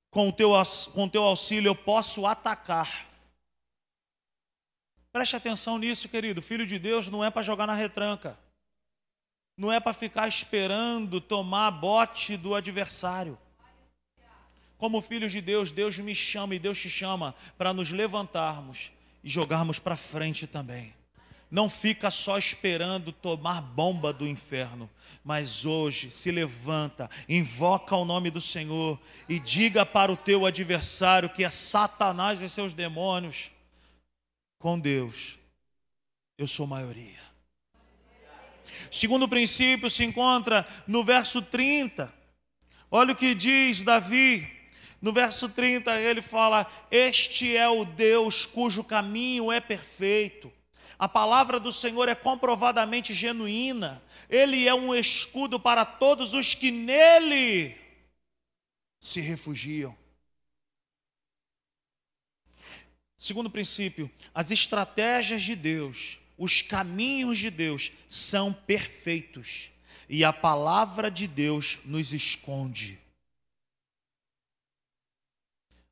com 0.10 0.32
teu, 0.32 0.54
com 0.92 1.08
teu 1.08 1.22
auxílio 1.22 1.70
eu 1.70 1.76
posso 1.76 2.26
atacar. 2.26 3.06
Preste 5.12 5.36
atenção 5.36 5.78
nisso, 5.78 6.10
querido. 6.10 6.42
Filho 6.42 6.66
de 6.66 6.80
Deus 6.80 7.08
não 7.08 7.24
é 7.24 7.30
para 7.30 7.44
jogar 7.44 7.68
na 7.68 7.76
retranca. 7.76 8.47
Não 9.58 9.72
é 9.72 9.80
para 9.80 9.92
ficar 9.92 10.28
esperando 10.28 11.20
tomar 11.20 11.72
bote 11.72 12.38
do 12.38 12.54
adversário. 12.54 13.38
Como 14.78 15.02
filhos 15.02 15.32
de 15.32 15.42
Deus, 15.42 15.72
Deus 15.72 15.98
me 15.98 16.14
chama 16.14 16.54
e 16.54 16.60
Deus 16.60 16.78
te 16.78 16.90
chama 16.90 17.34
para 17.58 17.74
nos 17.74 17.90
levantarmos 17.90 18.92
e 19.24 19.30
jogarmos 19.30 19.80
para 19.80 19.96
frente 19.96 20.46
também. 20.46 20.94
Não 21.50 21.70
fica 21.70 22.12
só 22.12 22.38
esperando 22.38 23.12
tomar 23.12 23.62
bomba 23.62 24.14
do 24.14 24.28
inferno, 24.28 24.90
mas 25.24 25.66
hoje 25.66 26.12
se 26.12 26.30
levanta, 26.30 27.10
invoca 27.28 27.96
o 27.96 28.06
nome 28.06 28.30
do 28.30 28.42
Senhor 28.42 29.00
e 29.28 29.40
diga 29.40 29.86
para 29.86 30.12
o 30.12 30.18
teu 30.18 30.46
adversário 30.46 31.30
que 31.30 31.44
é 31.44 31.50
Satanás 31.50 32.42
e 32.42 32.50
seus 32.50 32.74
demônios: 32.74 33.52
com 34.60 34.78
Deus, 34.78 35.40
eu 36.38 36.46
sou 36.46 36.68
maioria. 36.68 37.27
Segundo 38.92 39.28
princípio 39.28 39.90
se 39.90 40.04
encontra 40.04 40.68
no 40.88 41.04
verso 41.04 41.42
30. 41.42 42.14
Olha 42.90 43.14
o 43.14 43.16
que 43.16 43.36
diz 43.36 43.84
Davi. 43.84 44.50
No 45.02 45.14
verso 45.14 45.50
30 45.50 46.00
ele 46.00 46.22
fala: 46.22 46.66
Este 46.90 47.56
é 47.56 47.68
o 47.68 47.86
Deus 47.86 48.46
cujo 48.46 48.84
caminho 48.84 49.52
é 49.52 49.60
perfeito. 49.60 50.52
A 51.00 51.08
palavra 51.08 51.60
do 51.60 51.72
Senhor 51.72 52.10
é 52.10 52.16
comprovadamente 52.16 53.14
genuína. 53.14 54.02
Ele 54.30 54.68
é 54.68 54.74
um 54.74 54.96
escudo 54.96 55.60
para 55.60 55.86
todos 55.86 56.34
os 56.34 56.56
que 56.56 56.72
nele 56.72 57.76
se 59.00 59.22
refugiam. 59.22 59.96
Segundo 63.16 63.50
princípio, 63.50 64.10
as 64.34 64.52
estratégias 64.52 65.44
de 65.44 65.56
Deus, 65.56 66.20
os 66.38 66.62
caminhos 66.62 67.38
de 67.38 67.50
Deus 67.50 67.92
são 68.10 68.54
perfeitos 68.54 69.72
e 70.08 70.24
a 70.24 70.32
palavra 70.32 71.10
de 71.10 71.28
Deus 71.28 71.80
nos 71.84 72.14
esconde. 72.14 73.00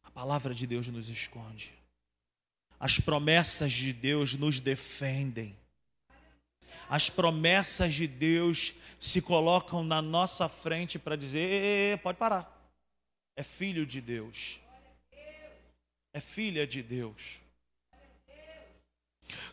A 0.04 0.12
palavra 0.12 0.54
de 0.54 0.66
Deus 0.66 0.88
nos 0.88 1.10
esconde. 1.10 1.74
As 2.80 3.00
promessas 3.00 3.72
de 3.74 3.92
Deus 3.92 4.36
nos 4.36 4.60
defendem. 4.60 5.58
As 6.88 7.10
promessas 7.10 7.96
de 7.96 8.06
Deus 8.06 8.74
se 9.00 9.22
colocam 9.22 9.84
na 9.84 10.02
nossa 10.02 10.48
frente 10.48 11.00
para 11.00 11.16
dizer: 11.16 11.98
pode 12.00 12.18
parar. 12.18 12.52
É 13.36 13.44
filho 13.44 13.86
de 13.86 14.00
Deus 14.00 14.60
é 16.16 16.22
filha 16.22 16.66
de 16.66 16.82
Deus. 16.82 17.42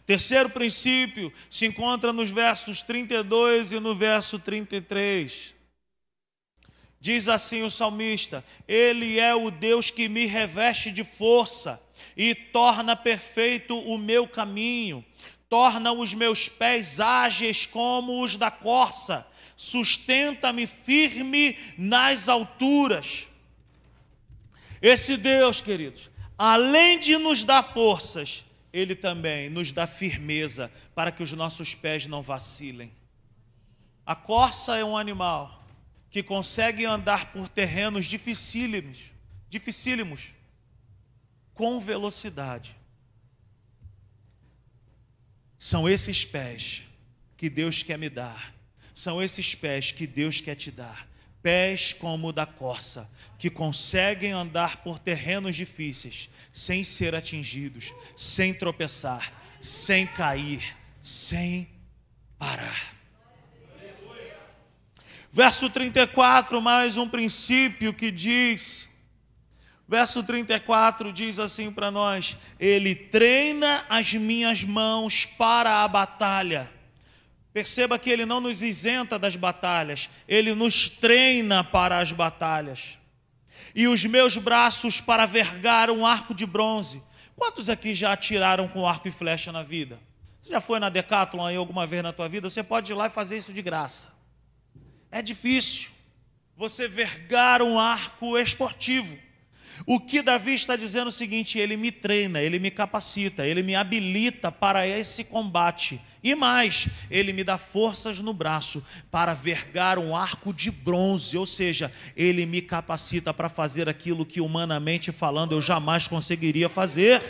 Terceiro 0.05 0.51
princípio 0.51 1.33
se 1.49 1.66
encontra 1.66 2.12
nos 2.12 2.31
versos 2.31 2.83
32 2.83 3.73
e 3.73 3.81
no 3.81 3.95
verso 3.95 4.39
33. 4.39 5.55
Diz 7.01 7.29
assim 7.29 7.62
o 7.62 7.70
salmista: 7.70 8.45
Ele 8.66 9.18
é 9.18 9.35
o 9.35 9.51
Deus 9.51 9.91
que 9.91 10.09
me 10.09 10.27
reveste 10.27 10.91
de 10.91 11.03
força 11.03 11.83
e 12.16 12.35
torna 12.35 12.95
perfeito 12.95 13.79
o 13.79 13.99
meu 13.99 14.27
caminho, 14.27 15.05
torna 15.49 15.93
os 15.93 16.14
meus 16.14 16.49
pés 16.49 17.01
ágeis 17.01 17.66
como 17.66 18.23
os 18.23 18.37
da 18.37 18.51
corça, 18.51 19.27
sustenta-me 19.57 20.66
firme 20.66 21.57
nas 21.77 22.29
alturas. 22.29 23.29
Esse 24.81 25.16
Deus, 25.16 25.61
queridos, 25.61 26.11
além 26.37 26.99
de 26.99 27.16
nos 27.16 27.45
dar 27.45 27.62
forças, 27.62 28.45
Ele 28.73 28.95
também 28.95 29.51
nos 29.51 29.73
dá 29.73 29.87
firmeza 29.87 30.73
para 30.95 31.12
que 31.12 31.23
os 31.23 31.33
nossos 31.33 31.75
pés 31.75 32.07
não 32.07 32.23
vacilem. 32.23 32.93
A 34.05 34.14
corça 34.14 34.77
é 34.77 34.85
um 34.85 34.97
animal 34.97 35.62
que 36.11 36.23
consegue 36.23 36.85
andar 36.85 37.33
por 37.33 37.49
terrenos 37.49 38.07
dificílimos, 38.07 39.11
dificílimos, 39.49 40.35
com 41.55 41.79
velocidade. 41.81 42.77
São 45.59 45.89
esses 45.89 46.25
pés 46.25 46.83
que 47.37 47.49
Deus 47.49 47.83
quer 47.83 47.99
me 47.99 48.09
dar, 48.09 48.55
são 48.95 49.23
esses 49.23 49.55
pés 49.55 49.93
que 49.93 50.07
Deus 50.07 50.41
quer 50.41 50.55
te 50.55 50.70
dar 50.70 51.11
pés 51.43 51.93
como 51.93 52.28
o 52.28 52.32
da 52.32 52.47
corça, 52.47 53.11
que 53.38 53.51
conseguem 53.51 54.32
andar 54.32 54.78
por 54.78 54.99
terrenos 54.99 55.57
difíceis, 55.57 56.30
sem 56.53 56.84
ser 56.84 57.14
atingidos, 57.14 57.93
sem 58.16 58.55
tropeçar, 58.55 59.32
sem 59.61 60.07
cair, 60.07 60.76
sem 61.03 61.68
parar. 62.38 62.95
Verso 65.32 65.68
34, 65.68 66.61
mais 66.61 66.97
um 66.97 67.09
princípio 67.09 67.93
que 67.93 68.11
diz, 68.11 68.88
verso 69.88 70.22
34 70.22 71.12
diz 71.12 71.38
assim 71.38 71.72
para 71.72 71.90
nós: 71.90 72.36
Ele 72.61 72.95
treina 72.95 73.84
as 73.88 74.12
minhas 74.12 74.62
mãos 74.62 75.24
para 75.24 75.82
a 75.82 75.88
batalha 75.88 76.70
Perceba 77.53 77.98
que 77.98 78.09
ele 78.09 78.24
não 78.24 78.40
nos 78.40 78.62
isenta 78.62 79.18
das 79.18 79.36
batalhas, 79.36 80.09
ele 80.26 80.55
nos 80.55 80.88
treina 80.88 81.62
para 81.62 81.98
as 81.98 82.11
batalhas. 82.11 82.98
E 83.74 83.86
os 83.86 84.05
meus 84.05 84.36
braços 84.36 85.00
para 85.00 85.26
vergar 85.26 85.90
um 85.90 86.07
arco 86.07 86.34
de 86.34 86.46
bronze. 86.46 87.03
Quantos 87.36 87.68
aqui 87.68 87.94
já 87.94 88.12
atiraram 88.12 88.68
com 88.68 88.86
arco 88.86 89.09
e 89.09 89.11
flecha 89.11 89.53
na 89.53 89.62
vida? 89.62 89.98
Você 90.42 90.50
já 90.50 90.61
foi 90.61 90.78
na 90.78 90.88
Decathlon 90.88 91.46
aí 91.46 91.57
alguma 91.57 91.86
vez 91.86 92.03
na 92.03 92.12
tua 92.12 92.28
vida? 92.28 92.48
Você 92.48 92.62
pode 92.62 92.92
ir 92.92 92.94
lá 92.94 93.07
e 93.07 93.11
fazer 93.11 93.36
isso 93.36 93.53
de 93.53 93.62
graça. 93.62 94.09
É 95.11 95.20
difícil 95.20 95.90
você 96.57 96.88
vergar 96.88 97.61
um 97.62 97.78
arco 97.78 98.38
esportivo. 98.38 99.18
O 99.87 99.99
que 99.99 100.22
Davi 100.22 100.55
está 100.55 100.76
dizendo 100.76 101.07
é 101.07 101.09
o 101.09 101.12
seguinte: 101.12 101.59
ele 101.59 101.76
me 101.76 101.91
treina, 101.91 102.41
ele 102.41 102.59
me 102.59 102.70
capacita, 102.70 103.47
ele 103.47 103.62
me 103.62 103.74
habilita 103.74 104.51
para 104.53 104.87
esse 104.87 105.24
combate. 105.24 106.01
E 106.22 106.37
mais, 106.37 106.87
ele 107.11 107.33
me 107.33 107.43
dá 107.43 107.59
forças 107.59 108.20
no 108.20 108.33
braço 108.33 108.85
para 109.11 109.35
vergar 109.35 109.99
um 109.99 110.14
arco 110.14 110.53
de 110.53 110.70
bronze, 110.70 111.37
ou 111.37 111.45
seja, 111.45 111.91
ele 112.16 112.47
me 112.47 112.62
capacita 112.62 113.35
para 113.35 113.49
fazer 113.49 113.89
aquilo 113.89 114.24
que 114.24 114.41
humanamente 114.41 115.11
falando 115.11 115.53
eu 115.53 115.61
jamais 115.61 116.07
conseguiria 116.07 116.68
fazer. 116.68 117.20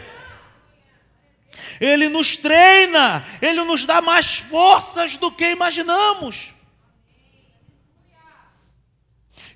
Ele 1.81 2.09
nos 2.09 2.37
treina, 2.37 3.25
ele 3.41 3.63
nos 3.65 3.87
dá 3.87 4.03
mais 4.03 4.37
forças 4.37 5.17
do 5.17 5.31
que 5.31 5.51
imaginamos. 5.51 6.52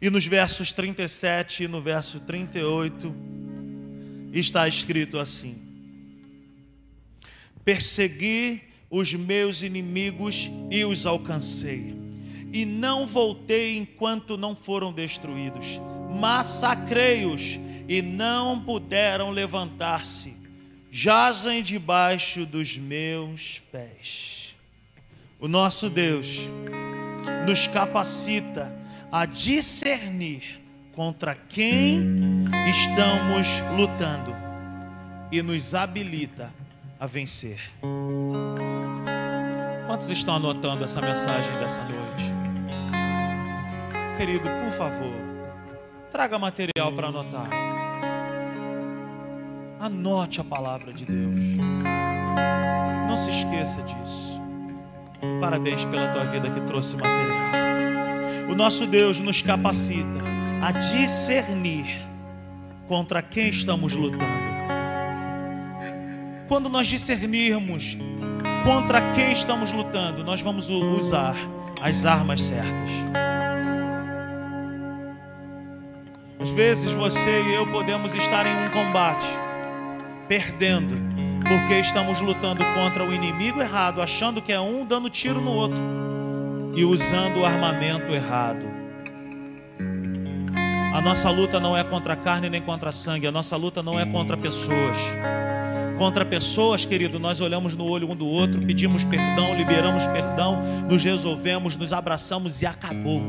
E 0.01 0.11
nos 0.11 0.27
versos 0.27 0.73
37 0.73 1.65
e 1.65 1.69
no 1.69 1.81
verso 1.81 2.21
38 2.21 3.15
está 4.33 4.69
escrito 4.69 5.19
assim: 5.19 5.57
Persegui 7.65 8.63
os 8.91 9.15
meus 9.15 9.63
inimigos 9.63 10.51
e 10.71 10.85
os 10.85 11.07
alcancei, 11.07 11.95
e 12.53 12.65
não 12.65 13.07
voltei 13.07 13.79
enquanto 13.79 14.37
não 14.37 14.55
foram 14.55 14.93
destruídos. 14.93 15.81
Massacrei-os 16.21 17.59
e 17.89 18.03
não 18.03 18.63
puderam 18.63 19.31
levantar-se, 19.31 20.35
jazem 20.91 21.63
debaixo 21.63 22.45
dos 22.45 22.77
meus 22.77 23.61
pés. 23.73 24.55
O 25.39 25.49
nosso 25.49 25.89
Deus 25.89 26.49
nos 27.47 27.67
capacita 27.67 28.86
a 29.17 29.25
discernir 29.25 30.61
contra 30.95 31.35
quem 31.35 32.45
estamos 32.69 33.63
lutando 33.75 34.37
e 35.33 35.41
nos 35.41 35.75
habilita 35.75 36.53
a 37.01 37.07
vencer. 37.07 37.59
Quantos 39.87 40.11
estão 40.11 40.37
anotando 40.37 40.85
essa 40.85 41.01
mensagem 41.01 41.59
dessa 41.59 41.81
noite? 41.85 42.25
Querido, 44.19 44.51
por 44.63 44.73
favor, 44.75 45.15
traga 46.11 46.39
material 46.39 46.93
para 46.95 47.07
anotar. 47.07 47.49
Anote 49.81 50.43
a 50.43 50.45
palavra 50.45 50.93
de 50.93 51.07
Deus. 51.07 51.41
Não 53.09 53.17
se 53.17 53.31
esqueça 53.31 53.81
disso. 53.81 54.39
Parabéns 55.41 55.87
pela 55.87 56.13
tua 56.13 56.27
vida 56.27 56.51
que 56.51 56.61
trouxe 56.67 56.97
material. 56.97 57.66
O 58.49 58.55
nosso 58.55 58.87
Deus 58.87 59.19
nos 59.19 59.43
capacita 59.43 60.23
a 60.63 60.71
discernir 60.71 62.07
contra 62.87 63.21
quem 63.21 63.49
estamos 63.49 63.93
lutando. 63.93 64.47
Quando 66.47 66.69
nós 66.69 66.87
discernirmos 66.87 67.99
contra 68.65 69.13
quem 69.13 69.33
estamos 69.33 69.73
lutando, 69.73 70.23
nós 70.23 70.41
vamos 70.41 70.69
usar 70.69 71.35
as 71.81 72.05
armas 72.05 72.41
certas. 72.41 72.91
Às 76.39 76.51
vezes 76.51 76.93
você 76.93 77.43
e 77.43 77.55
eu 77.55 77.67
podemos 77.73 78.15
estar 78.15 78.47
em 78.47 78.65
um 78.65 78.71
combate, 78.71 79.27
perdendo, 80.29 80.95
porque 81.49 81.81
estamos 81.81 82.21
lutando 82.21 82.65
contra 82.75 83.05
o 83.05 83.13
inimigo 83.13 83.61
errado, 83.61 84.01
achando 84.01 84.41
que 84.41 84.53
é 84.53 84.61
um 84.61 84.87
dando 84.87 85.11
tiro 85.11 85.41
no 85.41 85.51
outro 85.51 86.06
e 86.77 86.85
usando 86.85 87.41
o 87.41 87.45
armamento 87.45 88.13
errado. 88.13 88.65
A 90.95 91.01
nossa 91.01 91.31
luta 91.31 91.59
não 91.59 91.77
é 91.77 91.83
contra 91.83 92.13
a 92.13 92.17
carne 92.17 92.49
nem 92.49 92.61
contra 92.61 92.91
a 92.91 92.93
sangue, 92.93 93.27
a 93.27 93.33
nossa 93.33 93.57
luta 93.57 93.83
não 93.83 93.99
é 93.99 94.05
contra 94.07 94.37
pessoas. 94.37 94.97
Contra 95.99 96.27
pessoas, 96.27 96.85
querido, 96.85 97.19
nós 97.19 97.41
olhamos 97.41 97.75
no 97.75 97.85
olho 97.85 98.11
um 98.11 98.15
do 98.15 98.27
outro, 98.27 98.61
pedimos 98.61 99.05
perdão, 99.05 99.55
liberamos 99.55 100.07
perdão, 100.07 100.63
nos 100.89 101.03
resolvemos, 101.03 101.77
nos 101.77 101.93
abraçamos 101.93 102.61
e 102.61 102.67
acabou. 102.67 103.23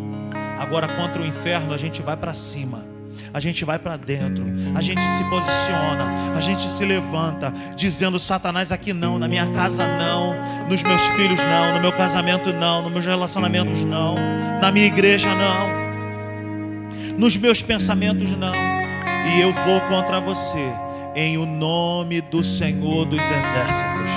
Agora 0.59 0.87
contra 0.95 1.21
o 1.21 1.25
inferno 1.25 1.73
a 1.73 1.77
gente 1.77 2.01
vai 2.01 2.17
para 2.17 2.33
cima. 2.33 2.96
A 3.37 3.39
gente 3.39 3.63
vai 3.63 3.77
para 3.77 3.95
dentro, 3.97 4.43
a 4.73 4.81
gente 4.81 5.03
se 5.11 5.23
posiciona, 5.25 6.33
a 6.35 6.41
gente 6.41 6.67
se 6.71 6.83
levanta, 6.83 7.53
dizendo: 7.75 8.19
Satanás, 8.19 8.71
aqui 8.71 8.93
não, 8.93 9.19
na 9.19 9.27
minha 9.27 9.45
casa 9.51 9.85
não, 9.85 10.35
nos 10.67 10.81
meus 10.81 11.01
filhos 11.09 11.39
não, 11.43 11.75
no 11.75 11.79
meu 11.79 11.91
casamento 11.93 12.51
não, 12.51 12.81
nos 12.81 12.91
meus 12.91 13.05
relacionamentos 13.05 13.83
não, 13.83 14.15
na 14.59 14.71
minha 14.71 14.87
igreja 14.87 15.29
não, 15.35 17.15
nos 17.15 17.37
meus 17.37 17.61
pensamentos 17.61 18.31
não, 18.31 18.55
e 18.55 19.39
eu 19.39 19.53
vou 19.53 19.81
contra 19.81 20.19
você, 20.19 20.71
em 21.15 21.37
o 21.37 21.45
nome 21.45 22.19
do 22.21 22.43
Senhor 22.43 23.05
dos 23.05 23.21
Exércitos. 23.21 24.11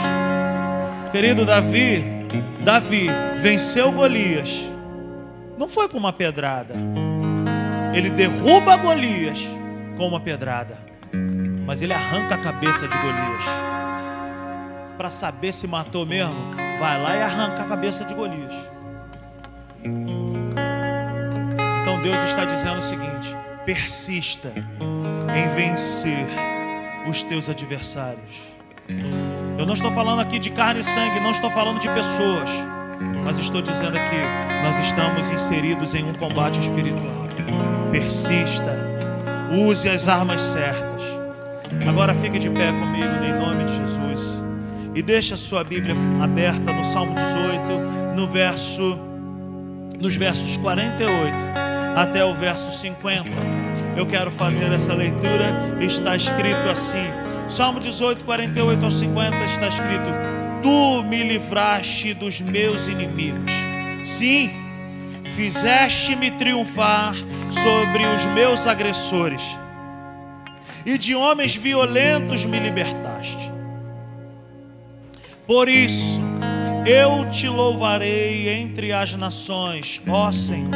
Querido 1.13 1.45
Davi, 1.45 2.03
Davi 2.65 3.09
venceu 3.43 3.93
Golias, 3.93 4.73
não 5.59 5.69
foi 5.69 5.91
com 5.91 5.99
uma 5.99 6.13
pedrada 6.13 6.75
ele 7.93 8.11
derruba 8.11 8.77
Golias 8.77 9.49
com 9.97 10.07
uma 10.07 10.21
pedrada, 10.21 10.79
mas 11.67 11.83
ele 11.83 11.93
arranca 11.93 12.37
a 12.37 12.39
cabeça 12.39 12.87
de 12.87 12.97
Golias. 12.97 13.45
Para 14.97 15.11
saber 15.11 15.53
se 15.53 15.67
matou 15.67 16.07
mesmo, 16.07 16.55
vai 16.79 17.03
lá 17.03 17.17
e 17.17 17.23
arranca 17.23 17.63
a 17.63 17.67
cabeça 17.67 18.05
de 18.05 18.15
Golias. 18.15 18.55
Então 21.83 22.01
Deus 22.01 22.23
está 22.23 22.45
dizendo 22.45 22.79
o 22.79 22.83
seguinte: 22.83 23.37
persista 23.65 24.53
em 25.35 25.49
vencer 25.55 26.27
os 27.09 27.23
teus 27.23 27.49
adversários. 27.49 28.57
Eu 29.59 29.67
não 29.67 29.75
estou 29.75 29.93
falando 29.93 30.21
aqui 30.21 30.39
de 30.39 30.51
carne 30.51 30.81
e 30.81 30.85
sangue, 30.85 31.21
não 31.21 31.33
estou 31.33 31.51
falando 31.51 31.81
de 31.81 31.89
pessoas, 31.89 32.51
mas 33.25 33.39
estou 33.39 33.61
dizendo 33.61 33.97
aqui, 33.97 34.17
nós 34.63 34.79
estamos 34.79 35.29
inseridos 35.31 35.95
em 35.95 36.05
um 36.05 36.15
combate 36.15 36.61
espiritual 36.61 37.30
persista, 37.91 38.77
use 39.51 39.89
as 39.89 40.09
armas 40.09 40.41
certas. 40.41 41.03
Agora 41.89 42.15
fique 42.15 42.39
de 42.39 42.51
pé 42.51 42.73
comigo 42.73 43.25
em 43.25 43.33
nome 43.33 43.65
de 43.65 43.77
Jesus 43.77 44.43
e 44.95 45.03
deixe 45.03 45.35
a 45.35 45.37
sua 45.37 45.63
Bíblia 45.63 45.95
aberta 46.21 46.73
no 46.73 46.85
Salmo 46.85 47.15
18, 47.15 48.17
no 48.17 48.29
verso 48.29 49.01
nos 50.01 50.17
versos 50.17 50.57
48 50.57 51.37
até 51.95 52.25
o 52.25 52.35
verso 52.35 52.73
50. 52.73 53.29
Eu 53.97 54.07
quero 54.07 54.31
fazer 54.31 54.73
essa 54.73 54.95
leitura, 54.95 55.77
está 55.81 56.17
escrito 56.17 56.69
assim: 56.71 57.09
Salmo 57.49 57.81
18, 57.81 58.25
48 58.25 58.85
ao 58.85 58.91
50 58.91 59.45
está 59.45 59.69
escrito: 59.69 60.09
Tu 60.63 61.03
me 61.05 61.23
livraste 61.23 62.15
dos 62.15 62.41
meus 62.41 62.87
inimigos. 62.87 63.53
Sim, 64.05 64.51
fizeste-me 65.31 66.31
triunfar 66.33 67.15
sobre 67.51 68.07
os 68.07 68.25
meus 68.27 68.67
agressores, 68.67 69.57
e 70.85 70.97
de 70.99 71.15
homens 71.15 71.55
violentos 71.55 72.45
me 72.45 72.59
libertaste. 72.59 73.53
Por 75.47 75.69
isso, 75.69 76.21
eu 76.87 77.29
te 77.31 77.49
louvarei 77.49 78.49
entre 78.49 78.93
as 78.93 79.15
nações, 79.15 80.01
ó 80.09 80.31
Senhor, 80.33 80.71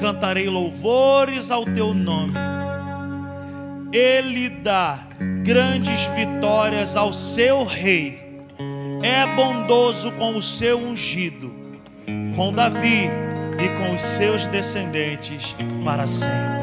cantarei 0.00 0.48
louvores 0.48 1.50
ao 1.50 1.64
teu 1.64 1.92
nome. 1.92 2.34
Ele 3.92 4.48
dá 4.48 5.06
grandes 5.42 6.06
vitórias 6.06 6.96
ao 6.96 7.12
seu 7.12 7.64
rei, 7.64 8.44
é 9.02 9.26
bondoso 9.34 10.12
com 10.12 10.36
o 10.36 10.42
seu 10.42 10.78
ungido, 10.78 11.52
com 12.34 12.52
Davi 12.52 13.25
e 13.58 13.68
com 13.78 13.94
os 13.94 14.02
seus 14.02 14.46
descendentes 14.46 15.56
para 15.84 16.06
sempre. 16.06 16.56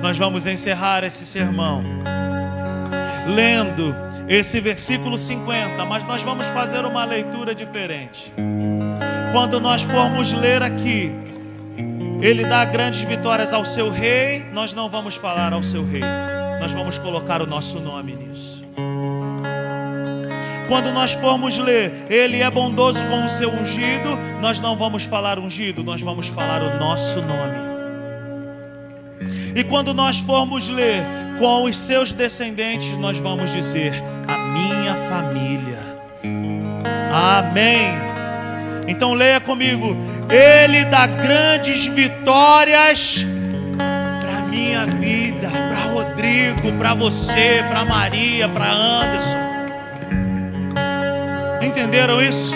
Nós 0.00 0.18
vamos 0.18 0.46
encerrar 0.46 1.04
esse 1.04 1.24
sermão 1.24 1.82
lendo 3.26 3.94
esse 4.28 4.60
versículo 4.60 5.18
50, 5.18 5.84
mas 5.84 6.04
nós 6.04 6.22
vamos 6.22 6.46
fazer 6.48 6.84
uma 6.84 7.04
leitura 7.04 7.54
diferente. 7.54 8.32
Quando 9.32 9.60
nós 9.60 9.82
formos 9.82 10.32
ler 10.32 10.62
aqui, 10.62 11.12
ele 12.20 12.46
dá 12.46 12.64
grandes 12.64 13.02
vitórias 13.02 13.52
ao 13.52 13.64
seu 13.64 13.90
rei, 13.90 14.44
nós 14.52 14.72
não 14.72 14.88
vamos 14.88 15.16
falar 15.16 15.52
ao 15.52 15.62
seu 15.62 15.84
rei, 15.84 16.02
nós 16.60 16.72
vamos 16.72 16.98
colocar 16.98 17.42
o 17.42 17.46
nosso 17.46 17.80
nome 17.80 18.14
nisso. 18.14 18.62
Quando 20.68 20.90
nós 20.92 21.12
formos 21.12 21.58
ler, 21.58 22.06
Ele 22.08 22.40
é 22.40 22.50
bondoso 22.50 23.04
com 23.06 23.24
o 23.24 23.28
seu 23.28 23.50
ungido, 23.50 24.16
nós 24.40 24.60
não 24.60 24.76
vamos 24.76 25.04
falar 25.04 25.38
ungido, 25.38 25.82
nós 25.82 26.00
vamos 26.00 26.28
falar 26.28 26.62
o 26.62 26.78
nosso 26.78 27.20
nome. 27.20 27.72
E 29.54 29.62
quando 29.64 29.92
nós 29.92 30.18
formos 30.20 30.68
ler 30.68 31.04
com 31.38 31.64
os 31.64 31.76
seus 31.76 32.12
descendentes, 32.12 32.96
nós 32.96 33.18
vamos 33.18 33.52
dizer: 33.52 33.92
a 34.26 34.38
minha 34.38 34.96
família. 35.08 35.78
Amém. 37.12 37.94
Então 38.88 39.12
leia 39.12 39.40
comigo: 39.40 39.96
Ele 40.30 40.84
dá 40.86 41.06
grandes 41.06 41.86
vitórias 41.86 43.24
para 44.20 44.46
minha 44.46 44.86
vida, 44.86 45.50
para 45.50 45.92
Rodrigo, 45.92 46.72
para 46.78 46.94
você, 46.94 47.64
para 47.68 47.84
Maria, 47.84 48.48
para 48.48 48.72
Anderson. 48.72 49.51
Entenderam 51.62 52.20
isso? 52.20 52.54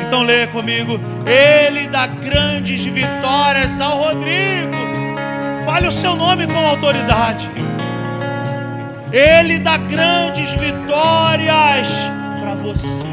Então 0.00 0.22
leia 0.22 0.46
comigo. 0.48 1.00
Ele 1.26 1.88
dá 1.88 2.06
grandes 2.06 2.84
vitórias 2.84 3.80
ao 3.80 3.98
Rodrigo. 3.98 4.76
Fale 5.64 5.88
o 5.88 5.92
seu 5.92 6.14
nome 6.14 6.46
com 6.46 6.58
autoridade. 6.58 7.50
Ele 9.12 9.58
dá 9.58 9.76
grandes 9.78 10.52
vitórias 10.52 11.88
para 12.40 12.54
você. 12.56 13.06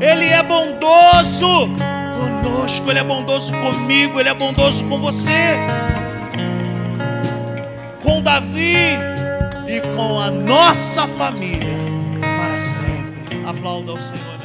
Ele 0.00 0.26
é 0.26 0.42
bondoso 0.42 1.68
conosco, 2.18 2.90
ele 2.90 2.98
é 2.98 3.04
bondoso 3.04 3.52
comigo, 3.52 4.18
ele 4.18 4.28
é 4.28 4.34
bondoso 4.34 4.84
com 4.84 4.98
você. 4.98 5.56
Com 8.02 8.22
Davi, 8.22 8.98
e 9.70 9.80
com 9.94 10.18
a 10.18 10.32
nossa 10.32 11.06
família 11.06 11.78
para 12.20 12.58
sempre. 12.58 13.44
Aplauda 13.46 13.92
ao 13.92 14.00
Senhor. 14.00 14.39